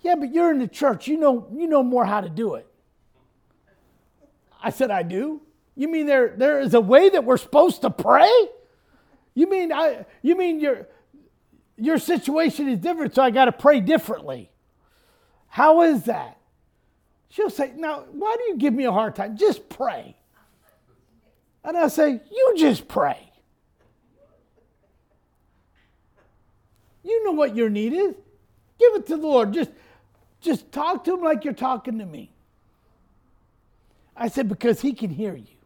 Yeah, 0.01 0.15
but 0.15 0.33
you're 0.33 0.51
in 0.51 0.59
the 0.59 0.69
church. 0.69 1.09
You 1.09 1.19
know, 1.19 1.47
you 1.53 1.67
know 1.67 1.83
more 1.83 2.07
how 2.07 2.23
to 2.23 2.31
do 2.31 2.55
it. 2.55 2.67
I 4.63 4.71
said, 4.71 4.91
I 4.91 5.03
do. 5.03 5.43
You 5.75 5.89
mean 5.89 6.07
there, 6.07 6.35
there 6.37 6.61
is 6.61 6.73
a 6.73 6.81
way 6.81 7.11
that 7.11 7.25
we're 7.25 7.37
supposed 7.37 7.83
to 7.83 7.91
pray? 7.91 8.31
You 9.35 9.51
mean 9.51 9.71
I 9.71 10.07
you 10.23 10.35
mean 10.35 10.61
your 10.61 10.89
your 11.77 11.99
situation 11.99 12.69
is 12.69 12.79
different, 12.79 13.15
so 13.15 13.23
I 13.23 13.31
gotta 13.31 13.53
pray 13.53 13.81
differently. 13.81 14.51
How 15.49 15.83
is 15.83 16.05
that? 16.05 16.39
She'll 17.29 17.51
say, 17.51 17.73
Now, 17.77 18.05
why 18.13 18.35
do 18.39 18.45
you 18.45 18.57
give 18.57 18.73
me 18.73 18.85
a 18.85 18.93
hard 18.93 19.15
time? 19.15 19.37
Just 19.37 19.69
pray. 19.69 20.17
And 21.67 21.77
I 21.77 21.89
say, 21.89 22.21
You 22.31 22.55
just 22.57 22.87
pray. 22.87 23.19
You 27.03 27.25
know 27.25 27.33
what 27.33 27.57
your 27.57 27.69
need 27.69 27.93
is. 27.93 28.15
Give 28.79 28.95
it 28.95 29.07
to 29.09 29.17
the 29.17 29.27
Lord. 29.27 29.53
Just, 29.53 29.71
just 30.41 30.71
talk 30.71 31.05
to 31.05 31.15
him 31.15 31.23
like 31.23 31.45
you're 31.45 31.55
talking 31.55 31.99
to 31.99 32.07
me. 32.07 32.31
I 34.17 34.29
said, 34.29 34.49
Because 34.49 34.81
he 34.81 34.93
can 34.93 35.11
hear 35.11 35.35
you. 35.35 35.57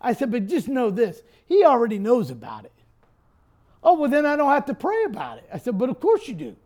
I 0.00 0.12
said, 0.12 0.30
But 0.30 0.46
just 0.46 0.68
know 0.68 0.90
this 0.90 1.22
he 1.46 1.64
already 1.64 1.98
knows 1.98 2.30
about 2.30 2.64
it. 2.64 2.72
Oh, 3.82 3.94
well, 3.98 4.08
then 4.08 4.24
I 4.24 4.36
don't 4.36 4.50
have 4.50 4.66
to 4.66 4.74
pray 4.74 5.04
about 5.04 5.38
it. 5.38 5.48
I 5.52 5.58
said, 5.58 5.76
But 5.76 5.90
of 5.90 5.98
course 5.98 6.28
you 6.28 6.34
do. 6.34 6.56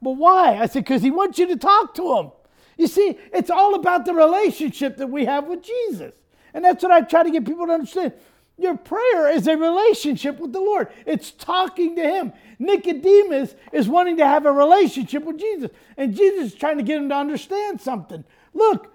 But 0.00 0.12
why? 0.12 0.56
I 0.56 0.66
said, 0.66 0.84
Because 0.84 1.02
he 1.02 1.10
wants 1.10 1.36
you 1.40 1.48
to 1.48 1.56
talk 1.56 1.94
to 1.94 2.16
him. 2.16 2.30
You 2.78 2.86
see, 2.86 3.18
it's 3.32 3.50
all 3.50 3.74
about 3.74 4.04
the 4.04 4.14
relationship 4.14 4.96
that 4.98 5.08
we 5.08 5.24
have 5.24 5.46
with 5.48 5.62
Jesus. 5.62 6.12
And 6.54 6.64
that's 6.64 6.82
what 6.82 6.92
I 6.92 7.00
try 7.00 7.22
to 7.22 7.30
get 7.30 7.44
people 7.44 7.66
to 7.66 7.72
understand. 7.72 8.12
Your 8.58 8.76
prayer 8.76 9.30
is 9.30 9.46
a 9.48 9.56
relationship 9.56 10.38
with 10.38 10.52
the 10.52 10.60
Lord. 10.60 10.88
It's 11.06 11.30
talking 11.30 11.96
to 11.96 12.02
Him. 12.02 12.32
Nicodemus 12.58 13.54
is 13.72 13.88
wanting 13.88 14.18
to 14.18 14.26
have 14.26 14.46
a 14.46 14.52
relationship 14.52 15.24
with 15.24 15.38
Jesus. 15.38 15.70
And 15.96 16.14
Jesus 16.14 16.52
is 16.52 16.54
trying 16.54 16.76
to 16.76 16.84
get 16.84 16.98
him 16.98 17.08
to 17.08 17.14
understand 17.14 17.80
something. 17.80 18.24
Look, 18.54 18.94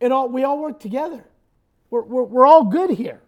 it 0.00 0.12
all, 0.12 0.28
we 0.28 0.44
all 0.44 0.58
work 0.58 0.80
together. 0.80 1.24
We're, 1.90 2.02
we're, 2.02 2.24
we're 2.24 2.46
all 2.46 2.64
good 2.64 2.90
here. 2.90 3.20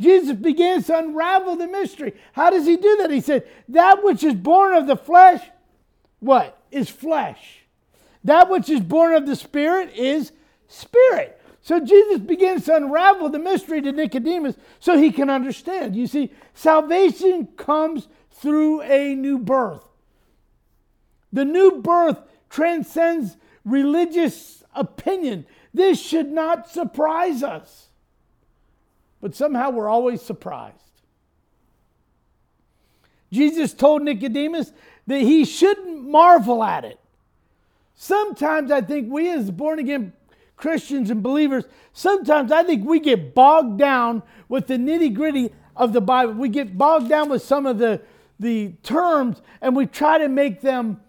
Jesus 0.00 0.34
begins 0.36 0.86
to 0.86 0.98
unravel 0.98 1.56
the 1.56 1.66
mystery. 1.66 2.14
How 2.32 2.50
does 2.50 2.66
he 2.66 2.76
do 2.76 2.96
that? 2.98 3.10
He 3.10 3.20
said, 3.20 3.46
That 3.68 4.02
which 4.02 4.24
is 4.24 4.34
born 4.34 4.74
of 4.74 4.86
the 4.86 4.96
flesh, 4.96 5.42
what? 6.18 6.58
Is 6.70 6.88
flesh. 6.88 7.60
That 8.24 8.50
which 8.50 8.68
is 8.68 8.80
born 8.80 9.14
of 9.14 9.26
the 9.26 9.36
Spirit 9.36 9.94
is 9.94 10.32
spirit. 10.70 11.40
So 11.62 11.80
Jesus 11.80 12.20
begins 12.20 12.64
to 12.64 12.76
unravel 12.76 13.28
the 13.28 13.38
mystery 13.38 13.82
to 13.82 13.92
Nicodemus 13.92 14.56
so 14.78 14.96
he 14.96 15.10
can 15.10 15.28
understand. 15.28 15.94
You 15.94 16.06
see, 16.06 16.32
salvation 16.54 17.48
comes 17.56 18.08
through 18.30 18.82
a 18.82 19.14
new 19.14 19.38
birth. 19.38 19.84
The 21.32 21.44
new 21.44 21.82
birth 21.82 22.18
transcends 22.48 23.36
religious 23.64 24.64
opinion. 24.74 25.44
This 25.74 26.00
should 26.00 26.30
not 26.32 26.68
surprise 26.70 27.42
us. 27.42 27.88
But 29.20 29.34
somehow 29.34 29.70
we're 29.70 29.88
always 29.88 30.22
surprised. 30.22 30.76
Jesus 33.30 33.74
told 33.74 34.02
Nicodemus 34.02 34.72
that 35.06 35.20
he 35.20 35.44
shouldn't 35.44 36.08
marvel 36.08 36.64
at 36.64 36.84
it. 36.84 36.98
Sometimes 37.94 38.70
I 38.70 38.80
think 38.80 39.12
we 39.12 39.28
as 39.28 39.50
born 39.50 39.78
again 39.78 40.14
Christians 40.60 41.10
and 41.10 41.22
believers, 41.22 41.64
sometimes 41.92 42.52
I 42.52 42.62
think 42.62 42.86
we 42.86 43.00
get 43.00 43.34
bogged 43.34 43.78
down 43.78 44.22
with 44.48 44.66
the 44.66 44.76
nitty 44.76 45.14
gritty 45.14 45.50
of 45.74 45.92
the 45.94 46.02
Bible. 46.02 46.34
We 46.34 46.50
get 46.50 46.76
bogged 46.76 47.08
down 47.08 47.30
with 47.30 47.42
some 47.42 47.64
of 47.64 47.78
the, 47.78 48.02
the 48.38 48.72
terms 48.82 49.40
and 49.62 49.74
we 49.74 49.86
try 49.86 50.18
to 50.18 50.28
make 50.28 50.60
them, 50.60 51.00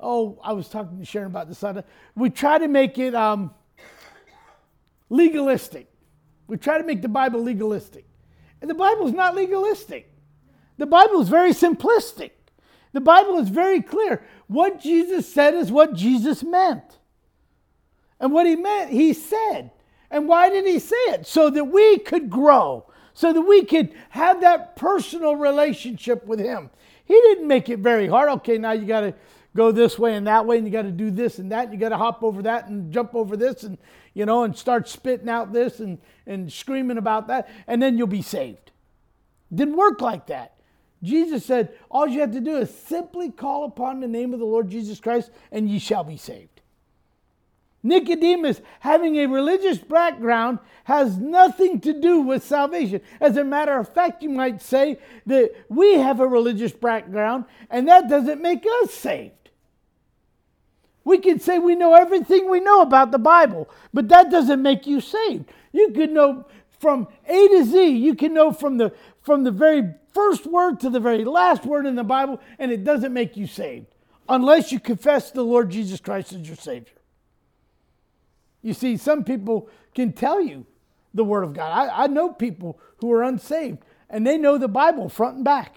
oh, 0.00 0.40
I 0.42 0.54
was 0.54 0.68
talking 0.68 0.98
to 0.98 1.04
Sharon 1.04 1.26
about 1.26 1.48
this. 1.48 1.62
We 2.16 2.30
try 2.30 2.58
to 2.58 2.66
make 2.66 2.98
it 2.98 3.14
um, 3.14 3.52
legalistic. 5.10 5.90
We 6.46 6.56
try 6.56 6.78
to 6.78 6.84
make 6.84 7.02
the 7.02 7.08
Bible 7.08 7.42
legalistic. 7.42 8.06
And 8.62 8.70
the 8.70 8.74
Bible 8.74 9.06
is 9.06 9.12
not 9.12 9.34
legalistic. 9.34 10.10
The 10.78 10.86
Bible 10.86 11.20
is 11.20 11.28
very 11.28 11.52
simplistic. 11.52 12.30
The 12.92 13.00
Bible 13.00 13.38
is 13.38 13.50
very 13.50 13.82
clear. 13.82 14.24
What 14.46 14.80
Jesus 14.80 15.30
said 15.30 15.54
is 15.54 15.70
what 15.70 15.94
Jesus 15.94 16.42
meant. 16.42 16.98
And 18.20 18.32
what 18.32 18.46
he 18.46 18.56
meant, 18.56 18.90
he 18.90 19.12
said. 19.12 19.70
And 20.10 20.28
why 20.28 20.48
did 20.48 20.66
he 20.66 20.78
say 20.78 20.96
it? 21.08 21.26
So 21.26 21.50
that 21.50 21.64
we 21.64 21.98
could 21.98 22.30
grow, 22.30 22.86
so 23.14 23.32
that 23.32 23.40
we 23.40 23.64
could 23.64 23.92
have 24.10 24.40
that 24.42 24.76
personal 24.76 25.36
relationship 25.36 26.24
with 26.26 26.38
him. 26.38 26.70
He 27.04 27.14
didn't 27.14 27.48
make 27.48 27.68
it 27.68 27.80
very 27.80 28.06
hard. 28.06 28.28
Okay, 28.30 28.56
now 28.58 28.72
you 28.72 28.86
got 28.86 29.00
to 29.00 29.14
go 29.56 29.72
this 29.72 29.98
way 29.98 30.14
and 30.14 30.26
that 30.26 30.46
way, 30.46 30.58
and 30.58 30.66
you 30.66 30.72
got 30.72 30.82
to 30.82 30.90
do 30.90 31.10
this 31.10 31.38
and 31.38 31.50
that. 31.52 31.64
And 31.64 31.72
you 31.72 31.78
got 31.78 31.90
to 31.90 31.98
hop 31.98 32.22
over 32.22 32.42
that 32.42 32.68
and 32.68 32.92
jump 32.92 33.14
over 33.14 33.36
this, 33.36 33.62
and 33.64 33.76
you 34.14 34.24
know, 34.24 34.44
and 34.44 34.56
start 34.56 34.88
spitting 34.88 35.28
out 35.28 35.52
this 35.52 35.80
and 35.80 35.98
and 36.26 36.52
screaming 36.52 36.98
about 36.98 37.26
that, 37.28 37.48
and 37.66 37.82
then 37.82 37.98
you'll 37.98 38.06
be 38.06 38.22
saved. 38.22 38.70
Didn't 39.52 39.76
work 39.76 40.00
like 40.00 40.26
that. 40.28 40.52
Jesus 41.02 41.44
said, 41.44 41.74
all 41.90 42.06
you 42.06 42.20
have 42.20 42.32
to 42.32 42.40
do 42.40 42.56
is 42.56 42.74
simply 42.74 43.30
call 43.30 43.64
upon 43.64 44.00
the 44.00 44.08
name 44.08 44.32
of 44.32 44.40
the 44.40 44.46
Lord 44.46 44.70
Jesus 44.70 45.00
Christ, 45.00 45.30
and 45.52 45.68
ye 45.68 45.78
shall 45.78 46.02
be 46.02 46.16
saved. 46.16 46.53
Nicodemus, 47.84 48.62
having 48.80 49.16
a 49.16 49.26
religious 49.26 49.78
background, 49.78 50.58
has 50.84 51.18
nothing 51.18 51.80
to 51.82 51.92
do 51.92 52.22
with 52.22 52.42
salvation. 52.42 53.02
As 53.20 53.36
a 53.36 53.44
matter 53.44 53.76
of 53.78 53.92
fact, 53.92 54.22
you 54.22 54.30
might 54.30 54.62
say 54.62 54.98
that 55.26 55.52
we 55.68 55.94
have 55.94 56.18
a 56.18 56.26
religious 56.26 56.72
background, 56.72 57.44
and 57.70 57.86
that 57.86 58.08
doesn't 58.08 58.40
make 58.40 58.64
us 58.82 58.92
saved. 58.92 59.50
We 61.04 61.18
can 61.18 61.38
say 61.38 61.58
we 61.58 61.74
know 61.74 61.94
everything 61.94 62.50
we 62.50 62.60
know 62.60 62.80
about 62.80 63.10
the 63.10 63.18
Bible, 63.18 63.68
but 63.92 64.08
that 64.08 64.30
doesn't 64.30 64.62
make 64.62 64.86
you 64.86 65.02
saved. 65.02 65.44
You 65.70 65.90
could 65.90 66.10
know 66.10 66.46
from 66.80 67.06
A 67.26 67.48
to 67.48 67.64
Z, 67.64 67.88
you 67.88 68.14
can 68.14 68.32
know 68.32 68.50
from 68.50 68.78
the, 68.78 68.92
from 69.20 69.44
the 69.44 69.50
very 69.50 69.94
first 70.14 70.46
word 70.46 70.80
to 70.80 70.88
the 70.88 71.00
very 71.00 71.24
last 71.24 71.66
word 71.66 71.84
in 71.84 71.96
the 71.96 72.04
Bible, 72.04 72.40
and 72.58 72.72
it 72.72 72.82
doesn't 72.82 73.12
make 73.12 73.36
you 73.36 73.46
saved 73.46 73.86
unless 74.26 74.72
you 74.72 74.80
confess 74.80 75.30
the 75.30 75.44
Lord 75.44 75.70
Jesus 75.70 76.00
Christ 76.00 76.32
as 76.32 76.46
your 76.46 76.56
Savior. 76.56 76.94
You 78.64 78.72
see, 78.72 78.96
some 78.96 79.24
people 79.24 79.68
can 79.94 80.14
tell 80.14 80.40
you 80.40 80.64
the 81.12 81.22
Word 81.22 81.44
of 81.44 81.52
God. 81.52 81.70
I, 81.70 82.04
I 82.04 82.06
know 82.06 82.32
people 82.32 82.80
who 82.96 83.12
are 83.12 83.22
unsaved 83.22 83.78
and 84.08 84.26
they 84.26 84.38
know 84.38 84.56
the 84.56 84.68
Bible 84.68 85.10
front 85.10 85.36
and 85.36 85.44
back. 85.44 85.76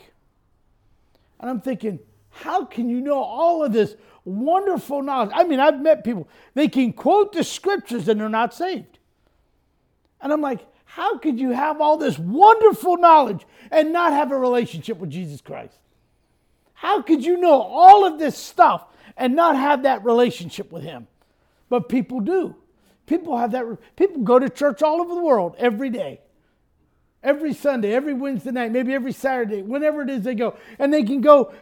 And 1.40 1.50
I'm 1.50 1.60
thinking, 1.60 2.00
how 2.30 2.64
can 2.64 2.90
you 2.90 3.02
know 3.02 3.22
all 3.22 3.62
of 3.62 3.74
this 3.74 3.96
wonderful 4.24 5.04
knowledge? 5.04 5.32
I 5.34 5.44
mean, 5.44 5.60
I've 5.60 5.82
met 5.82 6.06
people, 6.06 6.30
they 6.54 6.70
can 6.70 6.94
quote 6.94 7.34
the 7.34 7.44
scriptures 7.44 8.08
and 8.08 8.22
they're 8.22 8.30
not 8.30 8.54
saved. 8.54 9.00
And 10.22 10.32
I'm 10.32 10.42
like, 10.42 10.66
how 10.86 11.18
could 11.18 11.38
you 11.42 11.52
have 11.52 11.82
all 11.82 11.98
this 11.98 12.18
wonderful 12.18 12.96
knowledge 12.96 13.46
and 13.70 13.92
not 13.92 14.14
have 14.14 14.32
a 14.32 14.38
relationship 14.38 14.98
with 14.98 15.10
Jesus 15.10 15.42
Christ? 15.42 15.78
How 16.74 17.02
could 17.02 17.26
you 17.26 17.36
know 17.36 17.62
all 17.62 18.06
of 18.06 18.18
this 18.18 18.38
stuff 18.38 18.86
and 19.18 19.36
not 19.36 19.58
have 19.58 19.84
that 19.84 20.06
relationship 20.06 20.72
with 20.72 20.84
Him? 20.84 21.08
But 21.68 21.90
people 21.90 22.22
do. 22.22 22.56
People 23.08 23.38
have 23.38 23.52
that. 23.54 23.66
People 23.96 24.22
go 24.22 24.38
to 24.38 24.50
church 24.50 24.84
all 24.84 25.02
over 25.02 25.16
the 25.16 25.22
world 25.22 25.56
every 25.58 25.90
day, 25.90 26.20
every 27.24 27.54
Sunday, 27.54 27.94
every 27.94 28.14
Wednesday 28.14 28.52
night, 28.52 28.72
maybe 28.72 28.94
every 28.94 29.14
Saturday, 29.14 29.64
whenever 29.64 30.04
it 30.04 30.10
is 30.10 30.22
they 30.22 30.36
go, 30.36 30.56
and 30.78 30.94
they 30.94 31.04
can 31.04 31.22
go 31.22 31.54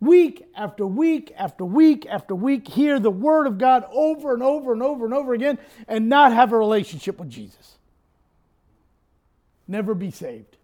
week 0.00 0.44
after 0.56 0.84
week 0.84 1.32
after 1.38 1.64
week 1.64 2.06
after 2.06 2.34
week, 2.34 2.68
hear 2.68 2.98
the 2.98 3.10
Word 3.10 3.46
of 3.46 3.56
God 3.56 3.86
over 3.92 4.34
and 4.34 4.42
over 4.42 4.72
and 4.72 4.82
over 4.82 5.04
and 5.04 5.14
over 5.14 5.32
again, 5.32 5.58
and 5.86 6.08
not 6.08 6.32
have 6.32 6.52
a 6.52 6.58
relationship 6.58 7.20
with 7.20 7.30
Jesus. 7.30 7.78
Never 9.68 9.94
be 9.94 10.10
saved. 10.10 10.56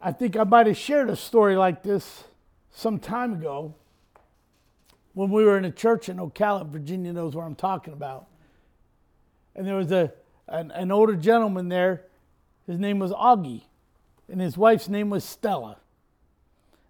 I 0.00 0.12
think 0.12 0.36
I 0.36 0.44
might 0.44 0.66
have 0.66 0.76
shared 0.76 1.08
a 1.08 1.16
story 1.16 1.56
like 1.56 1.82
this 1.82 2.24
some 2.70 2.98
time 2.98 3.32
ago 3.32 3.74
when 5.16 5.30
we 5.30 5.46
were 5.46 5.56
in 5.56 5.64
a 5.64 5.70
church 5.70 6.10
in 6.10 6.18
Ocala, 6.18 6.68
Virginia 6.68 7.10
knows 7.10 7.34
where 7.34 7.46
I'm 7.46 7.54
talking 7.54 7.94
about. 7.94 8.26
And 9.54 9.66
there 9.66 9.76
was 9.76 9.90
a 9.90 10.12
an, 10.46 10.70
an 10.72 10.92
older 10.92 11.16
gentleman 11.16 11.70
there, 11.70 12.04
His 12.66 12.78
name 12.78 12.98
was 12.98 13.12
Augie, 13.12 13.62
and 14.30 14.42
his 14.42 14.58
wife's 14.58 14.90
name 14.90 15.08
was 15.08 15.24
Stella. 15.24 15.78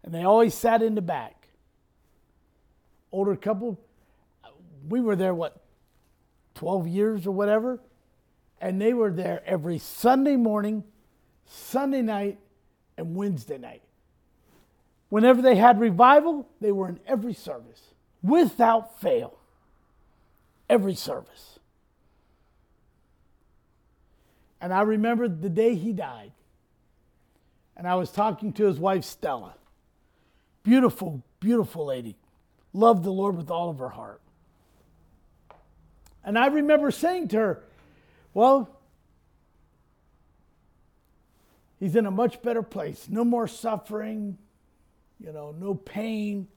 And 0.03 0.13
they 0.13 0.25
always 0.25 0.55
sat 0.55 0.83
in 0.83 0.97
the 0.97 1.03
back. 1.03 1.47
Older 3.13 3.37
couple. 3.37 3.79
We 4.89 5.01
were 5.01 5.15
there, 5.15 5.33
what, 5.33 5.63
12 6.57 6.89
years 6.89 7.27
or 7.29 7.31
whatever? 7.31 7.79
And 8.61 8.81
they 8.81 8.93
were 8.93 9.13
there 9.13 9.41
every 9.47 9.79
Sunday 9.79 10.35
morning, 10.35 10.83
Sunday 11.45 12.03
night, 12.03 12.39
and 12.99 13.15
Wednesday 13.15 13.59
night. 13.59 13.83
Whenever 15.11 15.43
they 15.43 15.55
had 15.55 15.79
revival, 15.79 16.49
they 16.61 16.73
were 16.73 16.89
in 16.89 16.99
every 17.07 17.33
service 17.33 17.86
without 18.27 19.01
fail. 19.01 19.39
Every 20.69 20.95
service. 20.95 21.59
And 24.61 24.73
I 24.75 24.83
remember 24.83 25.29
the 25.29 25.49
day 25.49 25.75
he 25.75 25.93
died. 25.93 26.33
And 27.77 27.87
I 27.87 27.95
was 27.95 28.11
talking 28.11 28.53
to 28.55 28.65
his 28.65 28.79
wife, 28.79 29.05
Stella. 29.05 29.55
Beautiful, 30.63 31.23
beautiful 31.41 31.87
lady. 31.87 32.17
Loved 32.73 33.05
the 33.05 33.13
Lord 33.13 33.37
with 33.37 33.51
all 33.51 33.71
of 33.71 33.79
her 33.79 33.91
heart. 33.91 34.21
And 36.25 36.37
I 36.39 36.47
remember 36.47 36.91
saying 36.91 37.29
to 37.29 37.37
her, 37.37 37.65
Well, 38.35 38.69
he's 41.79 41.95
in 41.95 42.07
a 42.07 42.11
much 42.11 42.43
better 42.43 42.63
place. 42.63 43.07
No 43.09 43.25
more 43.25 43.47
suffering, 43.47 44.39
you 45.21 45.33
know, 45.33 45.55
no 45.57 45.75
pain. 45.75 46.49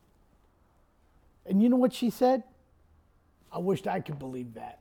And 1.49 1.63
you 1.63 1.67
know 1.67 1.75
what 1.75 1.91
she 1.91 2.11
said? 2.11 2.43
I 3.51 3.57
wished 3.57 3.87
I 3.87 3.99
could 3.99 4.19
believe 4.19 4.53
that. 4.53 4.79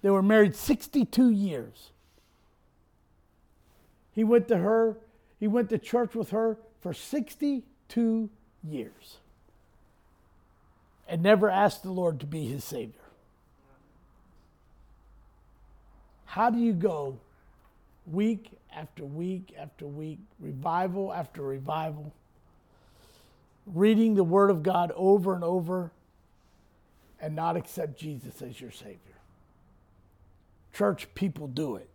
They 0.00 0.10
were 0.10 0.22
married 0.22 0.56
62 0.56 1.30
years. 1.30 1.90
He 4.12 4.24
went 4.24 4.48
to 4.48 4.56
her, 4.56 4.96
he 5.38 5.46
went 5.46 5.68
to 5.70 5.78
church 5.78 6.14
with 6.14 6.30
her 6.30 6.56
for 6.80 6.94
62 6.94 8.30
years 8.64 9.18
and 11.06 11.22
never 11.22 11.50
asked 11.50 11.82
the 11.82 11.90
Lord 11.90 12.20
to 12.20 12.26
be 12.26 12.46
his 12.46 12.64
Savior. 12.64 12.94
How 16.24 16.50
do 16.50 16.58
you 16.58 16.72
go 16.72 17.18
week 18.06 18.50
after 18.74 19.04
week 19.04 19.54
after 19.58 19.86
week, 19.86 20.18
revival 20.38 21.12
after 21.12 21.42
revival, 21.42 22.12
reading 23.74 24.14
the 24.14 24.24
Word 24.24 24.50
of 24.50 24.62
God 24.62 24.92
over 24.94 25.34
and 25.34 25.44
over, 25.44 25.92
and 27.20 27.34
not 27.34 27.56
accept 27.56 27.98
Jesus 27.98 28.40
as 28.42 28.60
your 28.60 28.70
Savior? 28.70 28.98
Church 30.72 31.12
people 31.14 31.48
do 31.48 31.76
it. 31.76 31.88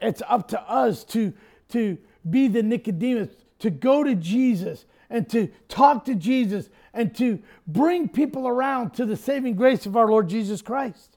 It's 0.00 0.22
up 0.28 0.48
to 0.48 0.60
us 0.60 1.04
to, 1.04 1.32
to 1.70 1.98
be 2.28 2.48
the 2.48 2.62
Nicodemus, 2.62 3.30
to 3.60 3.70
go 3.70 4.04
to 4.04 4.14
Jesus 4.14 4.84
and 5.10 5.28
to 5.30 5.48
talk 5.68 6.04
to 6.04 6.14
Jesus 6.14 6.68
and 6.92 7.14
to 7.16 7.40
bring 7.66 8.08
people 8.08 8.46
around 8.46 8.94
to 8.94 9.06
the 9.06 9.16
saving 9.16 9.54
grace 9.54 9.86
of 9.86 9.96
our 9.96 10.08
Lord 10.08 10.28
Jesus 10.28 10.62
Christ. 10.62 11.13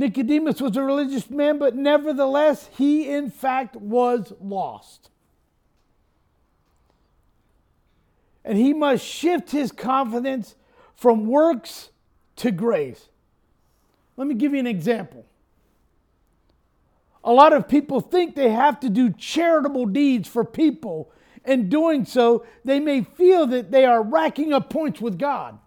Nicodemus 0.00 0.62
was 0.62 0.78
a 0.78 0.82
religious 0.82 1.28
man, 1.28 1.58
but 1.58 1.76
nevertheless, 1.76 2.70
he 2.78 3.06
in 3.06 3.30
fact 3.30 3.76
was 3.76 4.32
lost. 4.40 5.10
And 8.42 8.56
he 8.56 8.72
must 8.72 9.04
shift 9.04 9.50
his 9.50 9.70
confidence 9.70 10.54
from 10.96 11.26
works 11.26 11.90
to 12.36 12.50
grace. 12.50 13.10
Let 14.16 14.26
me 14.26 14.34
give 14.34 14.54
you 14.54 14.58
an 14.58 14.66
example. 14.66 15.26
A 17.22 17.32
lot 17.32 17.52
of 17.52 17.68
people 17.68 18.00
think 18.00 18.34
they 18.34 18.48
have 18.48 18.80
to 18.80 18.88
do 18.88 19.10
charitable 19.10 19.84
deeds 19.84 20.26
for 20.26 20.46
people. 20.46 21.12
In 21.44 21.68
doing 21.68 22.06
so, 22.06 22.46
they 22.64 22.80
may 22.80 23.02
feel 23.02 23.46
that 23.48 23.70
they 23.70 23.84
are 23.84 24.02
racking 24.02 24.54
up 24.54 24.70
points 24.70 25.02
with 25.02 25.18
God. 25.18 25.58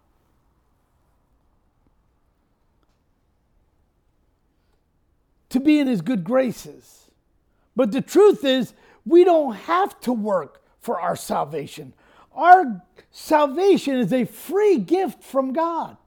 To 5.54 5.60
be 5.60 5.80
in 5.80 5.88
His 5.88 6.02
good 6.02 6.24
graces. 6.24 7.10
But 7.76 7.92
the 7.92 8.02
truth 8.02 8.44
is, 8.44 8.74
we 9.06 9.24
don't 9.24 9.56
have 9.56 10.00
to 10.02 10.12
work 10.12 10.64
for 10.80 11.00
our 11.00 11.16
salvation. 11.16 11.94
Our 12.34 12.82
salvation 13.12 13.96
is 13.96 14.12
a 14.12 14.26
free 14.26 14.80
gift 14.80 15.24
from 15.24 15.54
God. 15.54 15.98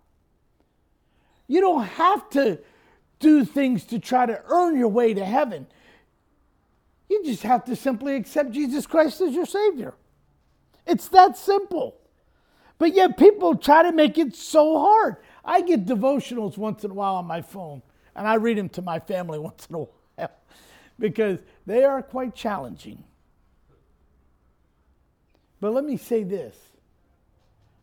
You 1.47 1.61
don't 1.61 1.85
have 1.85 2.29
to 2.31 2.59
do 3.21 3.45
things 3.45 3.85
to 3.85 4.01
try 4.01 4.27
to 4.27 4.43
earn 4.49 4.77
your 4.77 4.89
way 4.89 5.15
to 5.15 5.25
heaven. 5.25 5.69
You 7.09 7.25
just 7.25 7.45
have 7.45 7.65
to 7.67 7.77
simply 7.77 8.17
accept 8.17 8.51
Jesus 8.51 8.87
Christ 8.87 9.21
as 9.21 9.33
your 9.33 9.47
Savior. 9.47 9.95
It's 10.87 11.07
that 11.09 11.37
simple. 11.37 11.97
But 12.79 12.95
yet 12.95 13.17
people 13.17 13.57
try 13.57 13.85
to 13.85 13.93
make 13.93 14.19
it 14.19 14.35
so 14.35 14.79
hard. 14.81 15.17
I 15.45 15.61
get 15.63 15.87
devotionals 15.87 16.59
once 16.59 16.83
in 16.83 16.91
a 16.91 16.95
while 16.95 17.15
on 17.15 17.27
my 17.27 17.43
phone, 17.43 17.83
and 18.17 18.27
I 18.27 18.35
read 18.35 18.59
them 18.59 18.69
to 18.71 18.83
my 18.83 18.99
family 18.99 19.39
once 19.51 19.67
in 19.69 19.77
a 19.77 19.79
while 19.79 19.91
because 20.99 21.39
they 21.67 21.85
are 21.85 22.03
quite 22.03 22.35
challenging. 22.35 23.05
But 25.61 25.73
let 25.73 25.85
me 25.85 25.97
say 25.97 26.23
this 26.23 26.57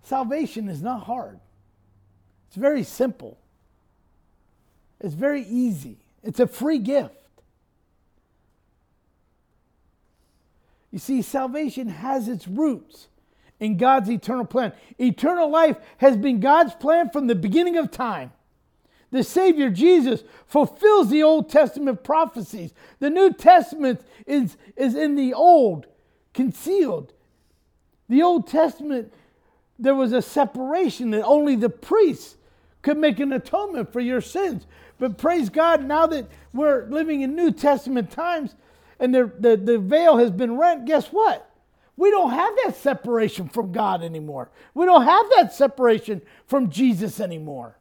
salvation 0.01 0.67
is 0.67 0.81
not 0.81 1.03
hard, 1.03 1.39
it's 2.47 2.57
very 2.57 2.83
simple. 2.83 3.37
It's 4.99 5.15
very 5.15 5.43
easy, 5.43 5.97
it's 6.23 6.39
a 6.39 6.47
free 6.47 6.79
gift. 6.79 7.13
You 10.91 10.99
see, 10.99 11.21
salvation 11.23 11.89
has 11.89 12.27
its 12.27 12.47
roots 12.47 13.07
in 13.59 13.77
God's 13.77 14.09
eternal 14.09 14.45
plan. 14.45 14.71
Eternal 14.99 15.49
life 15.49 15.75
has 15.97 16.15
been 16.15 16.39
God's 16.39 16.73
plan 16.75 17.09
from 17.09 17.27
the 17.27 17.35
beginning 17.35 17.77
of 17.77 17.91
time. 17.91 18.31
The 19.13 19.23
Savior 19.23 19.69
Jesus 19.69 20.23
fulfills 20.47 21.11
the 21.11 21.21
Old 21.21 21.47
Testament 21.47 22.03
prophecies. 22.03 22.73
The 22.97 23.11
New 23.11 23.31
Testament 23.31 24.01
is, 24.25 24.57
is 24.75 24.95
in 24.95 25.15
the 25.15 25.35
Old, 25.35 25.85
concealed. 26.33 27.13
The 28.09 28.23
Old 28.23 28.47
Testament, 28.47 29.13
there 29.77 29.93
was 29.93 30.13
a 30.13 30.21
separation 30.23 31.11
that 31.11 31.23
only 31.25 31.55
the 31.55 31.69
priests 31.69 32.37
could 32.81 32.97
make 32.97 33.19
an 33.19 33.31
atonement 33.33 33.93
for 33.93 33.99
your 33.99 34.19
sins. 34.19 34.65
But 34.97 35.19
praise 35.19 35.47
God, 35.47 35.85
now 35.85 36.07
that 36.07 36.27
we're 36.51 36.87
living 36.87 37.21
in 37.21 37.35
New 37.35 37.51
Testament 37.51 38.09
times 38.09 38.55
and 38.99 39.13
the, 39.13 39.31
the, 39.37 39.55
the 39.55 39.77
veil 39.77 40.17
has 40.17 40.31
been 40.31 40.57
rent, 40.57 40.85
guess 40.85 41.09
what? 41.09 41.51
We 41.97 42.09
don't 42.09 42.31
have 42.31 42.55
that 42.65 42.77
separation 42.77 43.47
from 43.47 43.73
God 43.73 44.01
anymore. 44.01 44.49
We 44.73 44.87
don't 44.87 45.03
have 45.03 45.25
that 45.35 45.53
separation 45.53 46.23
from 46.47 46.71
Jesus 46.71 47.19
anymore. 47.19 47.77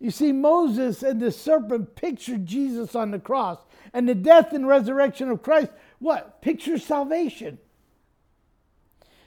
You 0.00 0.10
see, 0.10 0.32
Moses 0.32 1.02
and 1.02 1.20
the 1.20 1.32
serpent 1.32 1.96
pictured 1.96 2.46
Jesus 2.46 2.94
on 2.94 3.10
the 3.10 3.18
cross, 3.18 3.58
and 3.92 4.08
the 4.08 4.14
death 4.14 4.52
and 4.52 4.66
resurrection 4.66 5.28
of 5.28 5.42
Christ, 5.42 5.70
what? 5.98 6.40
Picture 6.40 6.78
salvation. 6.78 7.58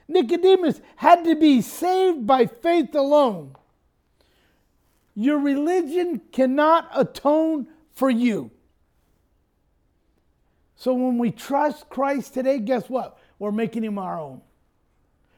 Nicodemus 0.08 0.82
had 0.98 1.24
to 1.26 1.36
be 1.36 1.62
saved 1.62 2.26
by 2.26 2.46
faith 2.46 2.94
alone. 2.96 3.56
Your 5.16 5.40
religion 5.40 6.22
cannot 6.32 6.90
atone 6.94 7.68
for 7.94 8.10
you. 8.10 8.52
So 10.76 10.94
when 10.94 11.18
we 11.18 11.32
trust 11.32 11.90
Christ 11.90 12.34
today, 12.34 12.60
guess 12.60 12.90
what? 12.90 13.18
We're 13.40 13.52
making 13.52 13.84
him 13.84 13.98
our 13.98 14.20
own. 14.20 14.42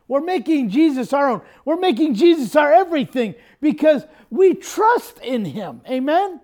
We're 0.08 0.22
making 0.22 0.70
Jesus 0.70 1.14
our 1.14 1.30
own. 1.30 1.42
We're 1.66 1.78
making 1.78 2.16
Jesus 2.16 2.56
our 2.56 2.72
everything 2.72 3.36
because 3.62 4.06
we 4.30 4.54
trust 4.54 5.20
in 5.20 5.46
him. 5.46 5.82
Amen? 5.88 6.42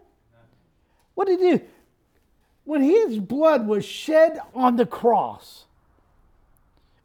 What 1.15 1.27
did 1.27 1.39
he 1.39 1.57
do? 1.57 1.61
When 2.63 2.81
his 2.81 3.19
blood 3.19 3.67
was 3.67 3.83
shed 3.83 4.39
on 4.53 4.75
the 4.75 4.85
cross, 4.85 5.65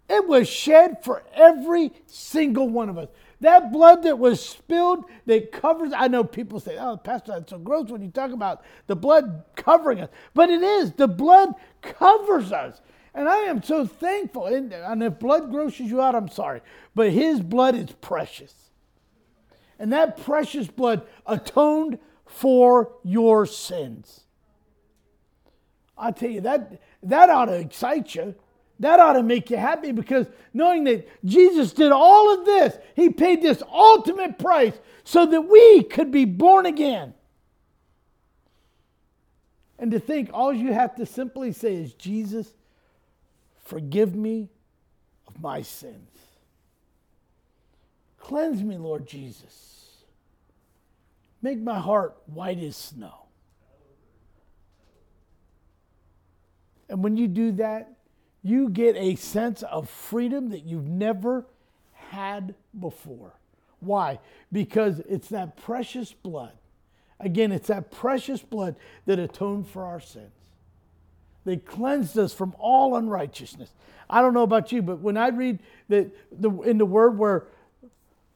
it 0.09 0.29
was 0.29 0.49
shed 0.49 1.03
for 1.03 1.23
every 1.35 1.91
single 2.07 2.69
one 2.69 2.89
of 2.89 2.99
us. 2.99 3.09
That 3.41 3.73
blood 3.73 4.05
that 4.05 4.19
was 4.19 4.47
spilled 4.47 5.05
that 5.27 5.53
covers, 5.53 5.93
I 5.95 6.09
know 6.09 6.25
people 6.25 6.61
say, 6.61 6.77
oh, 6.79 6.97
Pastor, 6.97 7.33
that's 7.33 7.51
so 7.51 7.59
gross 7.59 7.91
when 7.91 8.03
you 8.03 8.11
talk 8.11 8.31
about 8.31 8.63
the 8.87 8.97
blood 8.97 9.45
covering 9.57 10.01
us. 10.01 10.11
But 10.35 10.51
it 10.51 10.63
is. 10.63 10.93
The 10.93 11.09
blood 11.09 11.55
covers 11.83 12.53
us. 12.53 12.81
And 13.15 13.29
I 13.29 13.37
am 13.43 13.63
so 13.63 13.87
thankful. 13.87 14.47
And, 14.47 14.73
and 14.73 15.03
if 15.03 15.19
blood 15.19 15.51
grosses 15.51 15.87
you 15.91 16.01
out, 16.01 16.15
I'm 16.15 16.29
sorry. 16.29 16.63
But 16.95 17.11
his 17.11 17.41
blood 17.41 17.77
is 17.77 17.93
precious. 18.01 18.53
And 19.79 19.93
that 19.93 20.23
precious 20.25 20.67
blood 20.67 21.03
atoned 21.27 21.99
for 22.27 22.93
your 23.05 23.47
sins. 23.47 24.23
I 25.97 26.11
tell 26.11 26.31
you, 26.31 26.41
that, 26.41 26.81
that 27.05 27.31
ought 27.31 27.47
to 27.47 27.55
excite 27.55 28.15
you. 28.17 28.35
that 28.81 28.99
ought 28.99 29.13
to 29.13 29.23
make 29.23 29.51
you 29.51 29.57
happy 29.57 29.93
because 29.93 30.27
knowing 30.53 30.85
that 30.85 31.09
Jesus 31.25 31.73
did 31.73 31.93
all 31.93 32.35
of 32.35 32.45
this, 32.45 32.77
He 32.97 33.11
paid 33.11 33.43
this 33.43 33.63
ultimate 33.71 34.39
price 34.39 34.75
so 35.05 35.25
that 35.27 35.43
we 35.43 35.85
could 35.85 36.11
be 36.11 36.25
born 36.25 36.67
again. 36.67 37.15
And 39.79 39.91
to 39.93 40.01
think 40.01 40.31
all 40.33 40.53
you 40.53 40.73
have 40.73 40.97
to 40.97 41.07
simply 41.07 41.53
say 41.53 41.77
is, 41.77 41.95
Jesus, 41.95 42.55
forgive 43.65 44.15
me 44.15 44.49
of 45.27 45.41
my 45.41 45.63
sins. 45.63 46.11
Cleanse 48.19 48.63
me, 48.63 48.79
Lord 48.79 49.07
Jesus. 49.07 49.75
Make 51.43 51.61
my 51.61 51.79
heart 51.79 52.17
white 52.27 52.59
as 52.59 52.77
snow. 52.77 53.27
And 56.89 57.03
when 57.03 57.17
you 57.17 57.29
do 57.29 57.53
that, 57.53 57.93
you 58.43 58.69
get 58.69 58.97
a 58.97 59.17
sense 59.17 59.63
of 59.63 59.89
freedom 59.89 60.51
that 60.51 60.65
you've 60.65 60.87
never 60.87 61.45
had 61.93 62.55
before. 62.79 63.33
Why? 63.81 64.21
Because 64.53 65.01
it's 65.01 65.29
that 65.29 65.57
precious 65.57 66.13
blood. 66.13 66.53
Again, 67.21 67.53
it's 67.53 67.69
that 67.69 67.91
precious 67.91 68.43
blood 68.43 68.77
that 69.07 69.19
atoned 69.19 69.69
for 69.69 69.85
our 69.85 70.01
sins. 70.01 70.44
They 71.45 71.57
cleansed 71.57 72.19
us 72.19 72.33
from 72.33 72.55
all 72.59 72.97
unrighteousness. 72.97 73.71
I 74.09 74.23
don't 74.23 74.35
know 74.35 74.43
about 74.43 74.73
you, 74.73 74.83
but 74.83 75.01
when 75.01 75.17
I 75.17 75.29
read 75.29 75.59
the, 75.89 76.11
the, 76.33 76.51
in 76.63 76.79
the 76.79 76.87
word 76.87 77.19
where 77.19 77.47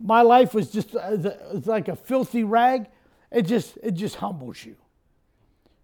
my 0.01 0.23
life 0.23 0.55
was 0.55 0.71
just 0.71 0.95
it's 0.95 1.67
like 1.67 1.89
a 1.89 1.97
filthy 1.97 2.45
rag, 2.45 2.87
it 3.31 3.43
just, 3.43 3.79
it 3.83 3.93
just 3.93 4.17
humbles 4.17 4.65
you. 4.65 4.77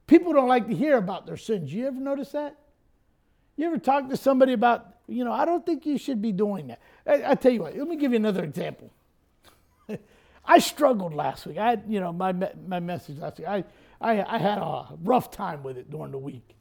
People 0.07 0.33
don't 0.33 0.49
like 0.49 0.69
to 0.69 0.75
hear 0.75 0.97
about 0.97 1.27
their 1.27 1.37
sins. 1.37 1.73
You 1.73 1.87
ever 1.87 2.01
notice 2.01 2.33
that? 2.33 2.57
You 3.57 3.67
ever 3.67 3.79
talk 3.79 4.09
to 4.11 4.17
somebody 4.17 4.53
about, 4.53 4.87
you 5.07 5.25
know, 5.25 5.33
I 5.33 5.45
don't 5.45 5.65
think 5.65 5.87
you 5.87 5.97
should 5.99 6.21
be 6.21 6.33
doing 6.33 6.69
that. 6.69 6.81
I, 7.07 7.33
I 7.33 7.35
tell 7.35 7.53
you 7.53 7.63
what, 7.63 7.77
let 7.77 7.89
me 7.89 7.97
give 7.97 8.13
you 8.13 8.17
another 8.17 8.45
example. 8.45 8.91
I 10.45 10.59
struggled 10.59 11.15
last 11.15 11.47
week. 11.47 11.59
I 11.59 11.71
had, 11.71 11.85
you 11.89 12.01
know, 12.01 12.13
my, 12.13 12.33
my 12.67 12.81
message 12.81 13.19
last 13.19 13.39
week. 13.39 13.49
I, 13.49 13.65
I, 14.01 14.23
I 14.23 14.39
had 14.39 14.59
a 14.59 14.89
rough 15.03 15.31
time 15.31 15.63
with 15.63 15.79
it 15.79 15.91
during 15.91 16.13
the 16.13 16.19
week. 16.19 16.54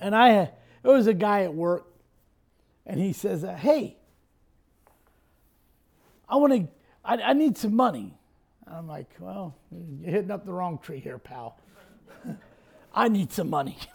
And 0.00 0.14
I, 0.14 0.40
it 0.40 0.52
was 0.84 1.06
a 1.06 1.14
guy 1.14 1.42
at 1.42 1.54
work, 1.54 1.86
and 2.84 3.00
he 3.00 3.12
says, 3.12 3.42
"Hey, 3.42 3.96
I 6.28 6.36
want 6.36 6.52
to, 6.52 6.68
I, 7.04 7.16
I 7.16 7.32
need 7.32 7.56
some 7.56 7.74
money." 7.74 8.14
I'm 8.66 8.86
like, 8.86 9.08
"Well, 9.18 9.54
you're 10.00 10.10
hitting 10.10 10.30
up 10.30 10.44
the 10.44 10.52
wrong 10.52 10.78
tree 10.78 11.00
here, 11.00 11.18
pal. 11.18 11.58
I 12.94 13.08
need 13.08 13.32
some 13.32 13.50
money." 13.50 13.78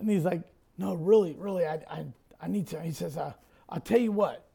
And 0.00 0.08
he's 0.08 0.24
like, 0.24 0.40
no, 0.80 0.94
really, 0.94 1.34
really, 1.38 1.66
I, 1.66 1.74
I, 1.90 2.06
I 2.40 2.48
need 2.48 2.66
to. 2.68 2.80
He 2.80 2.92
says, 2.92 3.18
uh, 3.18 3.34
I'll 3.68 3.80
tell 3.80 3.98
you 4.00 4.12
what. 4.12 4.46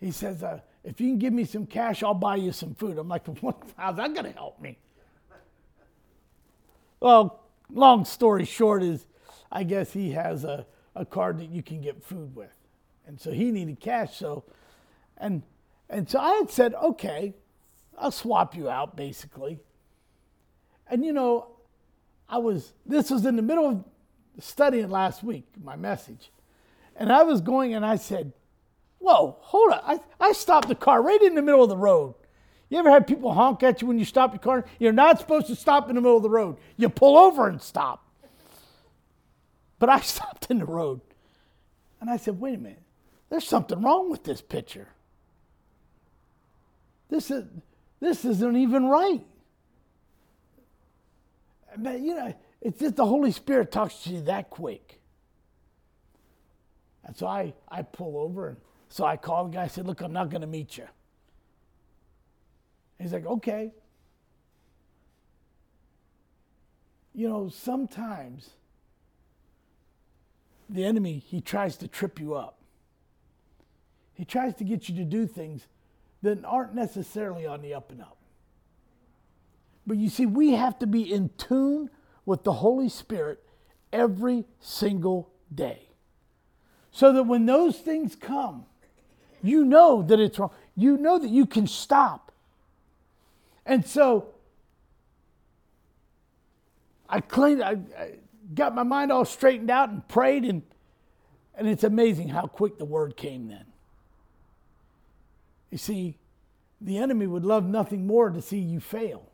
He 0.00 0.10
says, 0.10 0.42
uh, 0.42 0.58
if 0.82 1.00
you 1.00 1.08
can 1.10 1.18
give 1.18 1.32
me 1.32 1.44
some 1.44 1.66
cash, 1.66 2.02
I'll 2.02 2.14
buy 2.14 2.34
you 2.34 2.50
some 2.50 2.74
food. 2.74 2.98
I'm 2.98 3.08
like, 3.08 3.24
what, 3.40 3.62
how's 3.76 3.96
that 3.96 4.12
to 4.12 4.32
help 4.32 4.60
me? 4.60 4.76
Well, 6.98 7.41
long 7.72 8.04
story 8.04 8.44
short 8.44 8.82
is, 8.82 9.06
I 9.50 9.64
guess 9.64 9.92
he 9.92 10.12
has 10.12 10.44
a, 10.44 10.66
a 10.94 11.04
card 11.04 11.38
that 11.38 11.50
you 11.50 11.62
can 11.62 11.80
get 11.80 12.02
food 12.02 12.34
with. 12.34 12.52
And 13.06 13.20
so 13.20 13.32
he 13.32 13.50
needed 13.50 13.80
cash. 13.80 14.16
So, 14.16 14.44
and, 15.18 15.42
and 15.90 16.08
so 16.08 16.20
I 16.20 16.34
had 16.34 16.50
said, 16.50 16.74
okay, 16.74 17.34
I'll 17.98 18.10
swap 18.10 18.54
you 18.54 18.68
out 18.68 18.96
basically. 18.96 19.58
And 20.88 21.04
you 21.04 21.12
know, 21.12 21.48
I 22.28 22.38
was, 22.38 22.72
this 22.86 23.10
was 23.10 23.26
in 23.26 23.36
the 23.36 23.42
middle 23.42 23.68
of 23.68 23.84
studying 24.42 24.90
last 24.90 25.22
week, 25.22 25.46
my 25.62 25.76
message. 25.76 26.30
And 26.96 27.12
I 27.12 27.22
was 27.22 27.40
going 27.40 27.74
and 27.74 27.84
I 27.84 27.96
said, 27.96 28.32
Whoa, 28.98 29.36
hold 29.40 29.72
on. 29.72 29.80
I, 29.84 30.00
I 30.20 30.32
stopped 30.32 30.68
the 30.68 30.76
car 30.76 31.02
right 31.02 31.20
in 31.22 31.34
the 31.34 31.42
middle 31.42 31.62
of 31.62 31.68
the 31.68 31.76
road. 31.76 32.14
You 32.72 32.78
ever 32.78 32.90
had 32.90 33.06
people 33.06 33.34
honk 33.34 33.62
at 33.64 33.82
you 33.82 33.86
when 33.86 33.98
you 33.98 34.06
stop 34.06 34.32
your 34.32 34.38
car? 34.38 34.64
You're 34.78 34.94
not 34.94 35.18
supposed 35.18 35.48
to 35.48 35.54
stop 35.54 35.90
in 35.90 35.94
the 35.94 36.00
middle 36.00 36.16
of 36.16 36.22
the 36.22 36.30
road. 36.30 36.56
You 36.78 36.88
pull 36.88 37.18
over 37.18 37.46
and 37.46 37.60
stop. 37.60 38.02
But 39.78 39.90
I 39.90 40.00
stopped 40.00 40.46
in 40.48 40.56
the 40.58 40.64
road. 40.64 41.02
And 42.00 42.08
I 42.08 42.16
said, 42.16 42.40
wait 42.40 42.54
a 42.54 42.58
minute. 42.58 42.80
There's 43.28 43.46
something 43.46 43.82
wrong 43.82 44.10
with 44.10 44.24
this 44.24 44.40
picture. 44.40 44.88
This, 47.10 47.30
is, 47.30 47.44
this 48.00 48.24
isn't 48.24 48.56
even 48.56 48.86
right. 48.86 49.20
But, 51.76 52.00
you 52.00 52.14
know, 52.14 52.32
it's 52.62 52.80
just 52.80 52.96
the 52.96 53.04
Holy 53.04 53.32
Spirit 53.32 53.70
talks 53.70 53.96
to 54.04 54.10
you 54.14 54.22
that 54.22 54.48
quick. 54.48 54.98
And 57.04 57.14
so 57.14 57.26
I, 57.26 57.52
I 57.68 57.82
pull 57.82 58.16
over 58.16 58.48
and 58.48 58.56
so 58.88 59.04
I 59.04 59.18
called 59.18 59.52
the 59.52 59.56
guy. 59.56 59.64
I 59.64 59.66
said, 59.66 59.86
Look, 59.86 60.00
I'm 60.00 60.14
not 60.14 60.30
going 60.30 60.40
to 60.40 60.46
meet 60.46 60.78
you. 60.78 60.86
He's 63.02 63.12
like, 63.12 63.26
Okay. 63.26 63.72
You 67.14 67.28
know, 67.28 67.50
sometimes 67.50 68.50
the 70.70 70.84
enemy, 70.84 71.18
he 71.18 71.42
tries 71.42 71.76
to 71.78 71.88
trip 71.88 72.18
you 72.18 72.34
up. 72.34 72.58
He 74.14 74.24
tries 74.24 74.54
to 74.54 74.64
get 74.64 74.88
you 74.88 74.96
to 74.96 75.04
do 75.04 75.26
things 75.26 75.66
that 76.22 76.42
aren't 76.44 76.74
necessarily 76.74 77.46
on 77.46 77.60
the 77.60 77.74
up 77.74 77.90
and 77.90 78.00
up. 78.00 78.16
But 79.86 79.96
you 79.96 80.08
see, 80.08 80.26
we 80.26 80.52
have 80.52 80.78
to 80.78 80.86
be 80.86 81.12
in 81.12 81.30
tune 81.36 81.90
with 82.24 82.44
the 82.44 82.52
Holy 82.52 82.88
Spirit 82.88 83.42
every 83.92 84.44
single 84.60 85.30
day. 85.52 85.88
So 86.92 87.12
that 87.12 87.24
when 87.24 87.46
those 87.46 87.78
things 87.78 88.14
come, 88.14 88.64
you 89.42 89.64
know 89.64 90.02
that 90.02 90.20
it's 90.20 90.38
wrong. 90.38 90.52
You 90.76 90.96
know 90.96 91.18
that 91.18 91.30
you 91.30 91.46
can 91.46 91.66
stop. 91.66 92.31
And 93.64 93.86
so 93.86 94.28
I 97.08 97.20
cleaned, 97.20 97.62
I, 97.62 97.76
I 97.98 98.10
got 98.54 98.74
my 98.74 98.82
mind 98.82 99.12
all 99.12 99.24
straightened 99.24 99.70
out 99.70 99.90
and 99.90 100.06
prayed, 100.08 100.44
and, 100.44 100.62
and 101.54 101.68
it's 101.68 101.84
amazing 101.84 102.28
how 102.28 102.46
quick 102.46 102.78
the 102.78 102.84
word 102.84 103.16
came 103.16 103.48
then. 103.48 103.66
You 105.70 105.78
see, 105.78 106.18
the 106.80 106.98
enemy 106.98 107.26
would 107.26 107.44
love 107.44 107.64
nothing 107.64 108.06
more 108.06 108.30
to 108.30 108.42
see 108.42 108.58
you 108.58 108.80
fail. 108.80 109.28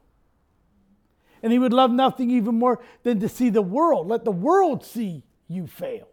And 1.43 1.53
he 1.53 1.59
would 1.59 1.73
love 1.73 1.91
nothing 1.91 2.31
even 2.31 2.57
more 2.57 2.81
than 3.05 3.21
to 3.21 3.29
see 3.29 3.49
the 3.49 3.63
world, 3.63 4.09
let 4.09 4.25
the 4.25 4.33
world 4.33 4.85
see 4.85 5.23
you 5.47 5.67
fail. 5.67 6.09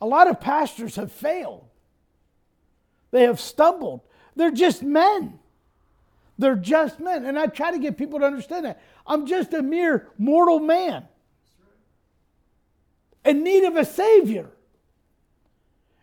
A 0.00 0.06
lot 0.06 0.28
of 0.28 0.40
pastors 0.40 0.96
have 0.96 1.10
failed, 1.10 1.64
they 3.10 3.22
have 3.22 3.40
stumbled. 3.40 4.02
They're 4.34 4.50
just 4.50 4.82
men. 4.82 5.38
They're 6.38 6.56
just 6.56 7.00
men. 7.00 7.24
And 7.24 7.38
I 7.38 7.46
try 7.46 7.70
to 7.70 7.78
get 7.78 7.96
people 7.96 8.20
to 8.20 8.26
understand 8.26 8.66
that. 8.66 8.82
I'm 9.06 9.26
just 9.26 9.52
a 9.54 9.62
mere 9.62 10.08
mortal 10.18 10.60
man 10.60 11.06
in 13.24 13.42
need 13.42 13.64
of 13.64 13.76
a 13.76 13.84
Savior. 13.84 14.50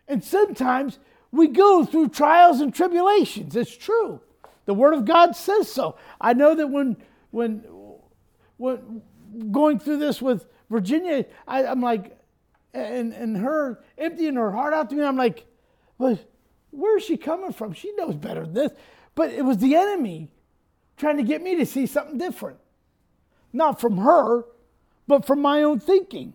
And 0.08 0.22
sometimes 0.22 0.98
we 1.30 1.48
go 1.48 1.84
through 1.84 2.08
trials 2.08 2.60
and 2.60 2.74
tribulations. 2.74 3.56
It's 3.56 3.76
true. 3.76 4.20
The 4.66 4.74
Word 4.74 4.94
of 4.94 5.04
God 5.04 5.36
says 5.36 5.70
so. 5.70 5.96
I 6.20 6.32
know 6.32 6.54
that 6.54 6.68
when, 6.68 6.96
when 7.30 7.64
when 8.56 9.02
going 9.50 9.78
through 9.78 9.98
this 9.98 10.22
with 10.22 10.46
Virginia, 10.70 11.26
I, 11.46 11.64
am 11.64 11.80
like, 11.80 12.18
and, 12.72 13.12
and 13.12 13.36
her 13.36 13.82
emptying 13.98 14.34
her 14.36 14.50
heart 14.50 14.74
out 14.74 14.90
to 14.90 14.96
me, 14.96 15.04
I'm 15.04 15.16
like, 15.16 15.46
well, 15.98 16.18
where 16.70 16.98
is 16.98 17.04
she 17.04 17.16
coming 17.16 17.52
from? 17.52 17.72
She 17.72 17.92
knows 17.96 18.16
better 18.16 18.44
than 18.44 18.54
this. 18.54 18.72
But 19.14 19.30
it 19.30 19.44
was 19.44 19.58
the 19.58 19.76
enemy 19.76 20.30
trying 20.96 21.16
to 21.16 21.22
get 21.22 21.42
me 21.42 21.56
to 21.56 21.66
see 21.66 21.86
something 21.86 22.18
different. 22.18 22.58
Not 23.52 23.80
from 23.80 23.98
her, 23.98 24.44
but 25.06 25.26
from 25.26 25.40
my 25.40 25.62
own 25.62 25.80
thinking. 25.80 26.34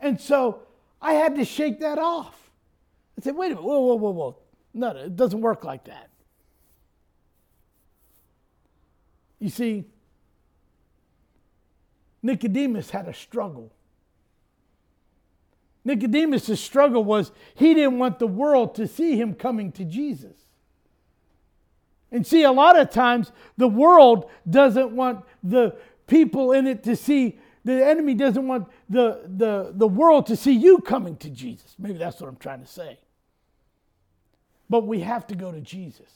And 0.00 0.20
so 0.20 0.62
I 1.02 1.14
had 1.14 1.34
to 1.36 1.44
shake 1.44 1.80
that 1.80 1.98
off. 1.98 2.50
I 3.18 3.22
said, 3.22 3.34
wait 3.34 3.46
a 3.46 3.56
minute, 3.56 3.64
whoa, 3.64 3.80
whoa, 3.80 3.94
whoa, 3.96 4.10
whoa. 4.10 4.36
No, 4.74 4.90
it 4.90 5.16
doesn't 5.16 5.40
work 5.40 5.64
like 5.64 5.84
that. 5.84 6.08
You 9.40 9.48
see, 9.48 9.84
Nicodemus 12.22 12.90
had 12.90 13.08
a 13.08 13.14
struggle. 13.14 13.72
Nicodemus' 15.84 16.60
struggle 16.60 17.02
was 17.02 17.32
he 17.54 17.72
didn't 17.74 17.98
want 17.98 18.18
the 18.18 18.26
world 18.26 18.74
to 18.74 18.86
see 18.86 19.16
him 19.16 19.34
coming 19.34 19.72
to 19.72 19.84
Jesus. 19.84 20.36
And 22.10 22.26
see, 22.26 22.42
a 22.42 22.52
lot 22.52 22.78
of 22.78 22.90
times 22.90 23.32
the 23.56 23.68
world 23.68 24.30
doesn't 24.48 24.92
want 24.92 25.24
the 25.42 25.76
people 26.06 26.52
in 26.52 26.66
it 26.66 26.82
to 26.84 26.96
see, 26.96 27.38
the 27.64 27.84
enemy 27.84 28.14
doesn't 28.14 28.46
want 28.46 28.68
the, 28.88 29.22
the, 29.26 29.72
the 29.74 29.88
world 29.88 30.26
to 30.26 30.36
see 30.36 30.52
you 30.52 30.78
coming 30.78 31.16
to 31.18 31.28
Jesus. 31.28 31.74
Maybe 31.78 31.98
that's 31.98 32.20
what 32.20 32.28
I'm 32.28 32.36
trying 32.36 32.60
to 32.60 32.66
say. 32.66 32.98
But 34.70 34.86
we 34.86 35.00
have 35.00 35.26
to 35.28 35.34
go 35.34 35.52
to 35.52 35.60
Jesus. 35.60 36.10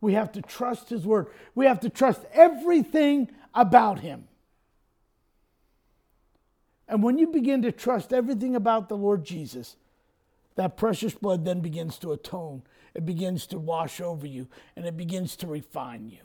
We 0.00 0.14
have 0.14 0.32
to 0.32 0.42
trust 0.42 0.88
his 0.90 1.04
word. 1.04 1.26
We 1.54 1.66
have 1.66 1.80
to 1.80 1.90
trust 1.90 2.24
everything 2.32 3.30
about 3.54 4.00
him. 4.00 4.28
And 6.88 7.02
when 7.02 7.18
you 7.18 7.26
begin 7.26 7.62
to 7.62 7.72
trust 7.72 8.12
everything 8.12 8.56
about 8.56 8.88
the 8.88 8.96
Lord 8.96 9.24
Jesus, 9.24 9.76
that 10.54 10.76
precious 10.76 11.14
blood 11.14 11.44
then 11.44 11.60
begins 11.60 11.98
to 11.98 12.12
atone. 12.12 12.62
It 12.98 13.06
begins 13.06 13.46
to 13.46 13.60
wash 13.60 14.00
over 14.00 14.26
you 14.26 14.48
and 14.74 14.84
it 14.84 14.96
begins 14.96 15.36
to 15.36 15.46
refine 15.46 16.08
you. 16.08 16.18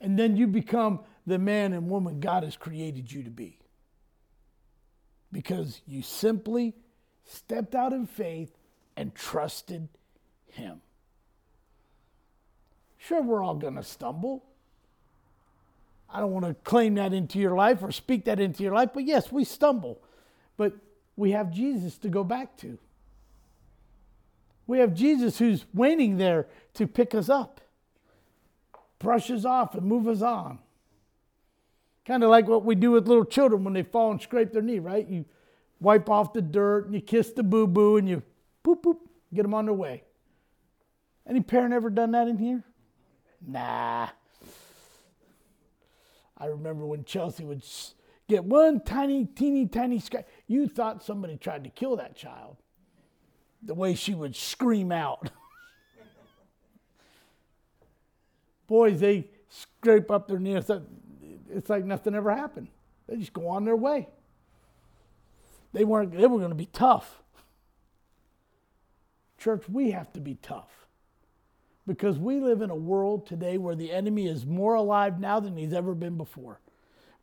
And 0.00 0.18
then 0.18 0.38
you 0.38 0.46
become 0.46 1.00
the 1.26 1.38
man 1.38 1.74
and 1.74 1.90
woman 1.90 2.18
God 2.18 2.44
has 2.44 2.56
created 2.56 3.12
you 3.12 3.22
to 3.24 3.28
be. 3.28 3.58
Because 5.30 5.82
you 5.86 6.00
simply 6.00 6.72
stepped 7.26 7.74
out 7.74 7.92
in 7.92 8.06
faith 8.06 8.56
and 8.96 9.14
trusted 9.14 9.86
Him. 10.46 10.80
Sure, 12.96 13.20
we're 13.20 13.44
all 13.44 13.56
going 13.56 13.74
to 13.74 13.82
stumble. 13.82 14.46
I 16.08 16.20
don't 16.20 16.32
want 16.32 16.46
to 16.46 16.54
claim 16.54 16.94
that 16.94 17.12
into 17.12 17.38
your 17.38 17.54
life 17.54 17.82
or 17.82 17.92
speak 17.92 18.24
that 18.24 18.40
into 18.40 18.62
your 18.62 18.72
life, 18.72 18.88
but 18.94 19.04
yes, 19.04 19.30
we 19.30 19.44
stumble. 19.44 20.00
But 20.56 20.72
we 21.16 21.32
have 21.32 21.52
Jesus 21.52 21.98
to 21.98 22.08
go 22.08 22.24
back 22.24 22.56
to. 22.60 22.78
We 24.72 24.78
have 24.78 24.94
Jesus 24.94 25.36
who's 25.36 25.66
waiting 25.74 26.16
there 26.16 26.46
to 26.72 26.86
pick 26.86 27.14
us 27.14 27.28
up, 27.28 27.60
brush 28.98 29.30
us 29.30 29.44
off, 29.44 29.74
and 29.74 29.84
move 29.84 30.08
us 30.08 30.22
on. 30.22 30.60
Kind 32.06 32.24
of 32.24 32.30
like 32.30 32.48
what 32.48 32.64
we 32.64 32.74
do 32.74 32.92
with 32.92 33.06
little 33.06 33.26
children 33.26 33.64
when 33.64 33.74
they 33.74 33.82
fall 33.82 34.12
and 34.12 34.22
scrape 34.22 34.50
their 34.50 34.62
knee, 34.62 34.78
right? 34.78 35.06
You 35.06 35.26
wipe 35.78 36.08
off 36.08 36.32
the 36.32 36.40
dirt 36.40 36.86
and 36.86 36.94
you 36.94 37.02
kiss 37.02 37.32
the 37.32 37.42
boo 37.42 37.66
boo 37.66 37.98
and 37.98 38.08
you 38.08 38.22
boop 38.64 38.80
boop, 38.80 38.96
get 39.34 39.42
them 39.42 39.52
on 39.52 39.66
their 39.66 39.74
way. 39.74 40.04
Any 41.28 41.42
parent 41.42 41.74
ever 41.74 41.90
done 41.90 42.12
that 42.12 42.26
in 42.26 42.38
here? 42.38 42.64
Nah. 43.46 44.08
I 46.38 46.46
remember 46.46 46.86
when 46.86 47.04
Chelsea 47.04 47.44
would 47.44 47.62
get 48.26 48.44
one 48.44 48.80
tiny, 48.80 49.26
teeny, 49.26 49.66
tiny 49.66 49.98
scratch. 49.98 50.24
You 50.46 50.66
thought 50.66 51.04
somebody 51.04 51.36
tried 51.36 51.64
to 51.64 51.68
kill 51.68 51.96
that 51.96 52.16
child. 52.16 52.56
The 53.62 53.74
way 53.74 53.94
she 53.94 54.14
would 54.14 54.34
scream 54.34 54.90
out. 54.90 55.30
Boys, 58.66 59.00
they 59.00 59.28
scrape 59.48 60.10
up 60.10 60.28
their 60.28 60.38
knee. 60.38 60.60
It's 61.50 61.70
like 61.70 61.84
nothing 61.84 62.14
ever 62.14 62.34
happened. 62.34 62.68
They 63.06 63.16
just 63.16 63.32
go 63.32 63.48
on 63.48 63.64
their 63.64 63.76
way. 63.76 64.08
They 65.72 65.84
weren't. 65.84 66.12
They 66.12 66.26
were 66.26 66.38
going 66.38 66.50
to 66.50 66.54
be 66.54 66.66
tough. 66.66 67.22
Church, 69.38 69.68
we 69.68 69.90
have 69.90 70.12
to 70.12 70.20
be 70.20 70.36
tough 70.36 70.86
because 71.86 72.18
we 72.18 72.38
live 72.38 72.62
in 72.62 72.70
a 72.70 72.76
world 72.76 73.26
today 73.26 73.58
where 73.58 73.74
the 73.74 73.90
enemy 73.90 74.28
is 74.28 74.46
more 74.46 74.74
alive 74.74 75.18
now 75.18 75.40
than 75.40 75.56
he's 75.56 75.72
ever 75.72 75.94
been 75.94 76.16
before, 76.16 76.60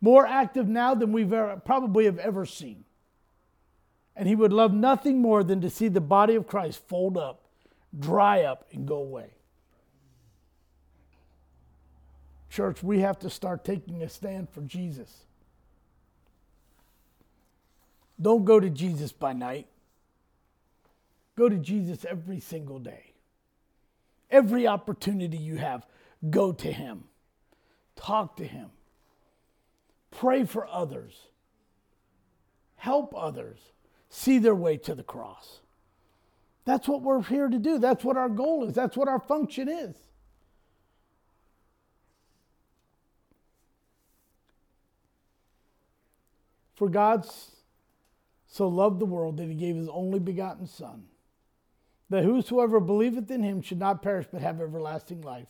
more 0.02 0.26
active 0.26 0.68
now 0.68 0.94
than 0.94 1.14
we've 1.14 1.32
ever, 1.32 1.62
probably 1.64 2.06
have 2.06 2.20
ever 2.20 2.46
seen. 2.46 2.84
And 4.20 4.28
he 4.28 4.36
would 4.36 4.52
love 4.52 4.74
nothing 4.74 5.22
more 5.22 5.46
than 5.46 5.62
to 5.62 5.70
see 5.70 5.88
the 5.88 6.02
body 6.02 6.36
of 6.36 6.46
Christ 6.46 6.86
fold 6.90 7.18
up, 7.18 7.46
dry 7.98 8.44
up, 8.44 8.68
and 8.74 8.86
go 8.86 8.98
away. 8.98 9.30
Church, 12.50 12.84
we 12.84 13.00
have 13.00 13.18
to 13.20 13.30
start 13.30 13.64
taking 13.64 14.04
a 14.04 14.10
stand 14.10 14.50
for 14.50 14.60
Jesus. 14.60 15.24
Don't 18.22 18.44
go 18.44 18.60
to 18.60 18.70
Jesus 18.70 19.14
by 19.14 19.32
night. 19.32 19.68
Go 21.38 21.48
to 21.48 21.56
Jesus 21.56 22.04
every 22.04 22.42
single 22.42 22.80
day. 22.80 23.14
Every 24.30 24.68
opportunity 24.68 25.38
you 25.38 25.56
have, 25.56 25.86
go 26.30 26.52
to 26.52 26.70
Him, 26.70 27.06
talk 27.96 28.36
to 28.36 28.44
Him, 28.44 28.72
pray 30.12 30.44
for 30.44 30.68
others, 30.68 31.28
help 32.76 33.14
others 33.16 33.60
see 34.10 34.40
their 34.40 34.56
way 34.56 34.78
to 34.78 34.96
the 34.96 35.04
cross. 35.04 35.60
That's 36.66 36.88
what 36.88 37.02
we're 37.02 37.24
here 37.24 37.48
to 37.48 37.58
do. 37.58 37.80
That's 37.80 38.04
what 38.04 38.18
our 38.18 38.30
goal 38.30 38.66
is. 38.66 38.74
That's 38.74 38.98
what 38.98 39.08
our 39.08 39.20
function 39.20 39.68
is. 39.68 39.96
For 46.76 46.90
God 46.90 47.28
so 48.48 48.68
loved 48.68 49.00
the 49.00 49.06
world 49.06 49.38
that 49.38 49.48
he 49.48 49.54
gave 49.54 49.76
his 49.76 49.90
only 49.90 50.20
begotten 50.20 50.66
Son 50.66 51.04
that 52.10 52.24
whosoever 52.24 52.80
believeth 52.80 53.30
in 53.30 53.44
him 53.44 53.62
should 53.62 53.80
not 53.80 54.02
perish 54.02 54.26
but 54.32 54.42
have 54.42 54.60
everlasting 54.60 55.22
life. 55.22 55.48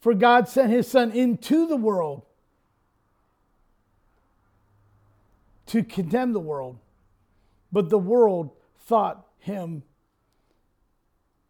For 0.00 0.14
God 0.14 0.48
sent 0.48 0.70
his 0.70 0.88
Son 0.88 1.12
into 1.12 1.66
the 1.66 1.76
world 1.76 2.22
to 5.66 5.82
condemn 5.82 6.32
the 6.32 6.40
world, 6.40 6.78
but 7.72 7.88
the 7.90 7.98
world 7.98 8.50
thought 8.78 9.26
him, 9.38 9.82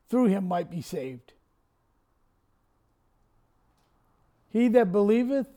through 0.09 0.27
him 0.27 0.46
might 0.46 0.70
be 0.70 0.81
saved. 0.81 1.33
He 4.50 4.68
that 4.68 4.92
believeth 4.92 5.48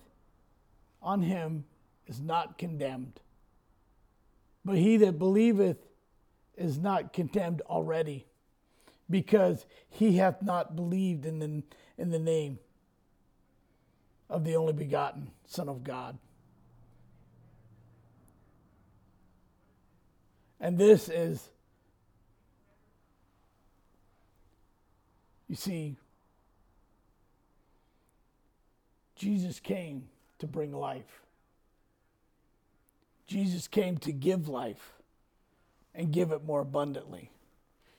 on 1.02 1.22
him 1.22 1.66
is 2.08 2.20
not 2.20 2.58
condemned, 2.58 3.20
but 4.66 4.78
he 4.78 4.98
that 4.98 5.20
believeth 5.20 5.78
is 6.58 6.80
not 6.80 7.14
condemned 7.14 7.62
already 7.70 8.26
because 9.10 9.66
he 9.90 10.18
hath 10.18 10.42
not 10.42 10.76
believed 10.76 11.26
in 11.26 11.40
the, 11.40 11.64
in 11.98 12.10
the 12.10 12.20
name 12.20 12.60
of 14.30 14.44
the 14.44 14.56
only 14.56 14.74
begotten 14.74 15.32
Son 15.46 15.70
of 15.70 15.84
God. 15.84 16.18
And 20.68 20.78
this 20.78 21.08
is, 21.08 21.48
you 25.48 25.56
see, 25.56 25.96
Jesus 29.16 29.62
came 29.62 30.10
to 30.40 30.46
bring 30.46 30.74
life. 30.74 31.22
Jesus 33.28 33.70
came 33.70 33.96
to 34.00 34.12
give 34.12 34.50
life 34.50 34.92
and 35.96 36.12
give 36.12 36.34
it 36.34 36.44
more 36.44 36.60
abundantly. 36.60 37.32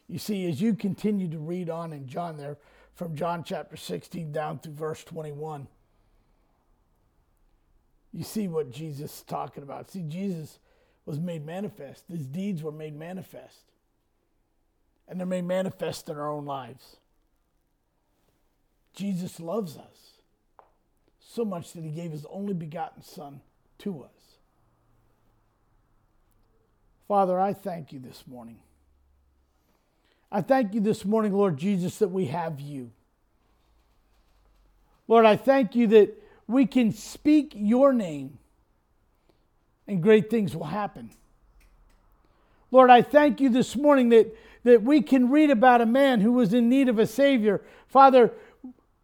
You 0.07 0.19
see, 0.19 0.47
as 0.47 0.61
you 0.61 0.75
continue 0.75 1.31
to 1.31 1.39
read 1.39 1.71
on 1.71 1.95
in 1.95 2.07
John 2.07 2.37
there, 2.37 2.59
from 2.95 3.17
John 3.17 3.45
chapter 3.45 3.79
16 3.79 4.31
down 4.31 4.59
through 4.59 4.75
verse 4.75 5.03
21, 5.05 5.69
you 8.13 8.25
see 8.25 8.47
what 8.47 8.71
Jesus 8.71 9.15
is 9.15 9.23
talking 9.23 9.63
about. 9.63 9.91
See, 9.91 10.03
Jesus 10.07 10.59
was 11.09 11.18
made 11.18 11.47
manifest, 11.47 12.05
his 12.11 12.27
deeds 12.27 12.62
were 12.62 12.71
made 12.71 12.94
manifest, 12.94 13.73
and 15.09 15.18
they're 15.18 15.27
made 15.27 15.47
manifest 15.47 16.07
in 16.11 16.18
our 16.18 16.31
own 16.31 16.44
lives. 16.44 16.97
Jesus 18.94 19.40
loves 19.40 19.79
us 19.79 20.18
so 21.18 21.47
much 21.47 21.73
that 21.73 21.83
he 21.83 21.88
gave 21.88 22.11
his 22.11 22.27
only 22.29 22.53
begotten 22.53 23.03
Son 23.03 23.40
to 23.79 24.03
us. 24.03 24.11
Father, 27.09 27.40
I 27.40 27.55
thank 27.55 27.90
you 27.90 28.01
this 28.01 28.25
morning. 28.27 28.59
I 30.31 30.42
thank 30.42 30.75
you 30.75 30.81
this 30.83 31.07
morning, 31.07 31.33
Lord 31.33 31.57
Jesus, 31.57 31.97
that 32.01 32.09
we 32.09 32.27
have 32.27 32.61
you. 32.61 32.90
Lord, 35.07 35.25
I 35.25 35.37
thank 35.37 35.75
you 35.75 35.87
that 35.87 36.23
we 36.47 36.66
can 36.66 36.92
speak 36.92 37.53
your 37.55 37.94
name 37.94 38.37
and 39.88 40.03
great 40.03 40.31
things 40.31 40.55
will 40.55 40.66
happen. 40.66 41.11
Lord, 42.70 42.90
I 42.90 43.01
thank 43.01 43.40
you 43.40 43.48
this 43.48 43.74
morning 43.74 44.11
that, 44.11 44.37
that 44.64 44.83
we 44.83 45.01
can 45.01 45.31
read 45.31 45.51
about 45.51 45.81
a 45.81 45.87
man 45.87 46.20
who 46.20 46.33
was 46.33 46.53
in 46.53 46.68
need 46.68 46.88
of 46.90 46.98
a 46.98 47.07
Savior. 47.07 47.62
Father, 47.88 48.33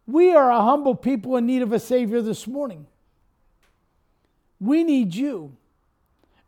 we 0.05 0.33
are 0.33 0.51
a 0.51 0.61
humble 0.61 0.93
people 0.93 1.35
in 1.35 1.47
need 1.47 1.63
of 1.63 1.73
a 1.73 1.79
Savior 1.79 2.21
this 2.21 2.45
morning. 2.45 2.85
We 4.59 4.83
need 4.83 5.15
you. 5.15 5.57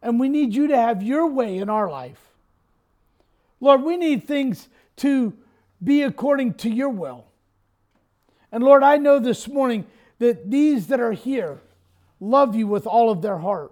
And 0.01 0.19
we 0.19 0.29
need 0.29 0.53
you 0.53 0.67
to 0.67 0.77
have 0.77 1.01
your 1.01 1.25
way 1.27 1.57
in 1.57 1.69
our 1.69 1.89
life. 1.89 2.21
Lord, 3.59 3.81
we 3.81 3.97
need 3.97 4.27
things 4.27 4.69
to 4.97 5.33
be 5.83 6.03
according 6.03 6.53
to 6.55 6.69
your 6.69 6.89
will. 6.89 7.25
And 8.51 8.63
Lord, 8.63 8.83
I 8.83 8.97
know 8.97 9.17
this 9.17 9.47
morning 9.47 9.87
that 10.19 10.51
these 10.51 10.87
that 10.87 10.99
are 10.99 11.13
here 11.13 11.59
love 12.19 12.55
you 12.55 12.67
with 12.67 12.85
all 12.85 13.09
of 13.09 13.23
their 13.23 13.39
heart. 13.39 13.71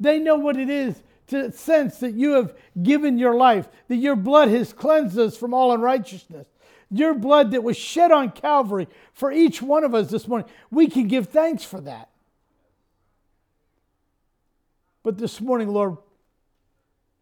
They 0.00 0.18
know 0.18 0.36
what 0.36 0.56
it 0.56 0.68
is 0.68 1.02
to 1.28 1.52
sense 1.52 1.98
that 1.98 2.14
you 2.14 2.32
have 2.32 2.54
given 2.82 3.18
your 3.18 3.34
life, 3.34 3.68
that 3.88 3.96
your 3.96 4.16
blood 4.16 4.48
has 4.48 4.72
cleansed 4.72 5.18
us 5.18 5.36
from 5.36 5.54
all 5.54 5.72
unrighteousness. 5.72 6.46
Your 6.90 7.14
blood 7.14 7.52
that 7.52 7.62
was 7.62 7.76
shed 7.76 8.12
on 8.12 8.30
Calvary 8.30 8.88
for 9.12 9.32
each 9.32 9.62
one 9.62 9.84
of 9.84 9.94
us 9.94 10.10
this 10.10 10.28
morning. 10.28 10.48
We 10.70 10.86
can 10.86 11.08
give 11.08 11.28
thanks 11.28 11.64
for 11.64 11.80
that. 11.80 12.10
But 15.02 15.18
this 15.18 15.40
morning, 15.40 15.68
Lord, 15.68 15.96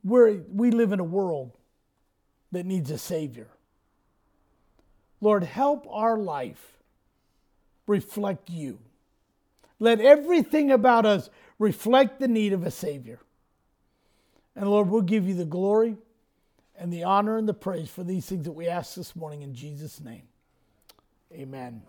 we 0.04 0.40
we 0.52 0.70
live 0.70 0.92
in 0.92 1.00
a 1.00 1.04
world 1.04 1.52
that 2.50 2.66
needs 2.66 2.90
a 2.90 2.98
Savior. 2.98 3.48
Lord, 5.20 5.44
help 5.44 5.86
our 5.88 6.16
life 6.18 6.78
reflect 7.86 8.50
you. 8.50 8.78
Let 9.78 10.00
everything 10.00 10.70
about 10.70 11.06
us 11.06 11.30
reflect 11.62 12.18
the 12.18 12.26
need 12.26 12.52
of 12.52 12.64
a 12.64 12.70
Savior. 12.70 13.20
And 14.56 14.68
Lord, 14.68 14.88
we'll 14.88 15.02
give 15.02 15.28
you 15.28 15.34
the 15.34 15.44
glory 15.44 15.96
and 16.76 16.92
the 16.92 17.04
honor 17.04 17.38
and 17.38 17.48
the 17.48 17.54
praise 17.54 17.88
for 17.88 18.02
these 18.02 18.26
things 18.26 18.44
that 18.44 18.52
we 18.52 18.66
ask 18.66 18.96
this 18.96 19.14
morning 19.14 19.42
in 19.42 19.54
Jesus' 19.54 20.00
name. 20.00 20.24
Amen. 21.32 21.82